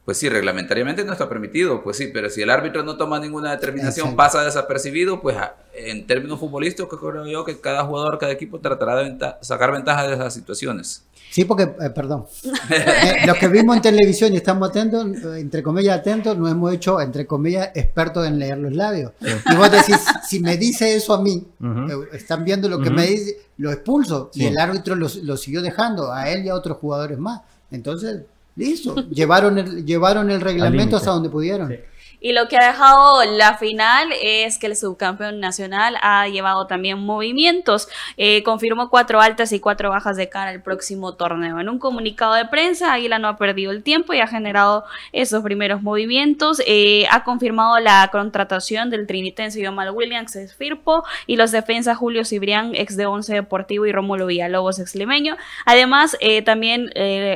[0.06, 3.52] pues sí, reglamentariamente no está permitido, pues sí, pero si el árbitro no toma ninguna
[3.52, 5.38] determinación, pasa desapercibido, pues
[5.74, 10.16] en términos futbolísticos creo yo que cada jugador, cada equipo tratará de sacar ventaja de
[10.16, 11.04] esas situaciones.
[11.30, 12.26] Sí, porque, eh, perdón,
[12.72, 15.06] eh, los que vimos en televisión y estamos atentos,
[15.38, 19.12] entre comillas atentos, nos hemos hecho, entre comillas, expertos en leer los labios.
[19.22, 23.06] Y vos decís, si me dice eso a mí, eh, están viendo lo que me
[23.06, 24.32] dice, lo expulso.
[24.34, 27.42] Y el árbitro lo, lo siguió dejando a él y a otros jugadores más.
[27.70, 28.22] Entonces,
[28.60, 31.74] Listo, llevaron el, llevaron el reglamento hasta donde pudieron.
[32.22, 37.00] Y lo que ha dejado la final es que el subcampeón nacional ha llevado también
[37.00, 37.88] movimientos.
[38.18, 41.60] Eh, confirmó cuatro altas y cuatro bajas de cara al próximo torneo.
[41.60, 45.44] En un comunicado de prensa, Águila no ha perdido el tiempo y ha generado esos
[45.44, 46.62] primeros movimientos.
[46.68, 52.76] Eh, ha confirmado la contratación del trinitense Yomal Williams, Firpo, y los defensas Julio Cibrián,
[52.76, 55.38] ex de Once Deportivo, y Rómulo Villalobos, ex limeño.
[55.66, 56.92] Además, eh, también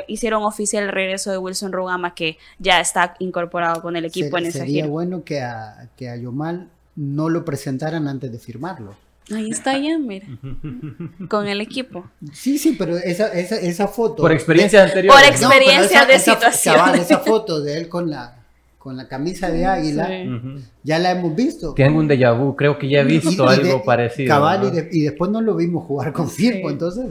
[0.07, 4.47] hicieron oficial el regreso de Wilson Rugama, que ya está incorporado con el equipo en
[4.47, 8.95] ese sería bueno que a, que a Yomal no lo presentaran antes de firmarlo.
[9.31, 10.27] Ahí está ya, mira.
[11.29, 12.05] Con el equipo.
[12.33, 14.17] Sí, sí, pero esa, esa, esa foto.
[14.21, 15.13] Por experiencia anterior.
[15.13, 16.95] Por experiencia de situación.
[16.95, 18.43] esa foto de él con la,
[18.77, 20.09] con la camisa de águila,
[20.83, 21.73] ya la hemos visto.
[21.73, 24.27] Tengo un déjà vu, creo que ya he visto algo parecido.
[24.27, 27.05] Cabal, y, después no lo vimos jugar con Firpo, entonces,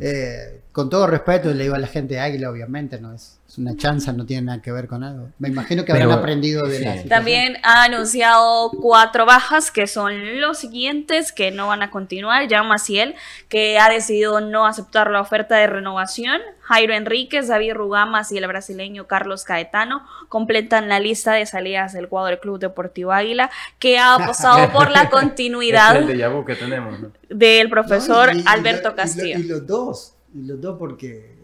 [0.00, 3.58] eh, con todo respeto, le digo a la gente de águila, obviamente, no es es
[3.58, 5.28] una chanza, no tiene nada que ver con algo.
[5.38, 10.56] Me imagino que habrán aprendido de la También ha anunciado cuatro bajas que son los
[10.56, 12.48] siguientes que no van a continuar.
[12.48, 13.14] Jan Maciel,
[13.50, 16.40] que ha decidido no aceptar la oferta de renovación.
[16.62, 22.08] Jairo Enríquez, David Rugamas y el brasileño Carlos Caetano completan la lista de salidas del
[22.08, 26.00] cuadro del Club Deportivo Águila, que ha apostado por la continuidad
[27.28, 29.38] del profesor Alberto Castillo.
[29.38, 31.42] y los dos, y los dos porque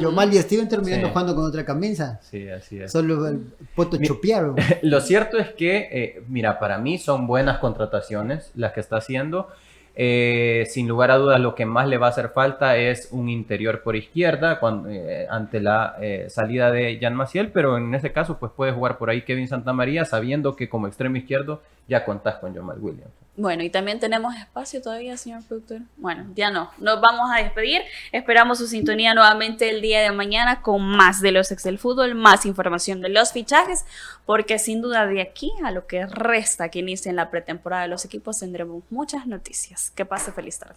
[0.00, 2.20] yo mal y Steven terminando jugando con otra camisa.
[2.22, 2.92] Sí, así es.
[2.92, 3.40] Solo el
[3.74, 4.56] poto chopearon.
[4.82, 9.48] Lo cierto es que, eh, mira, para mí son buenas contrataciones las que está haciendo.
[9.94, 13.28] Eh, sin lugar a dudas, lo que más le va a hacer falta es un
[13.28, 15.96] interior por izquierda cuando, eh, ante la
[16.28, 20.04] salida de Jan Maciel, pero en ese caso, pues puede jugar por ahí Kevin Santamaría,
[20.04, 23.12] sabiendo que como extremo izquierdo ya contás con Jamal Williams.
[23.34, 25.80] Bueno, y también tenemos espacio todavía, señor productor.
[25.96, 26.70] Bueno, ya no.
[26.76, 27.80] Nos vamos a despedir.
[28.12, 32.14] Esperamos su sintonía nuevamente el día de mañana con más de los ex del fútbol,
[32.14, 33.86] más información de los fichajes,
[34.26, 37.88] porque sin duda de aquí a lo que resta que inicie en la pretemporada de
[37.88, 39.90] los equipos tendremos muchas noticias.
[39.92, 40.76] Que pase feliz tarde.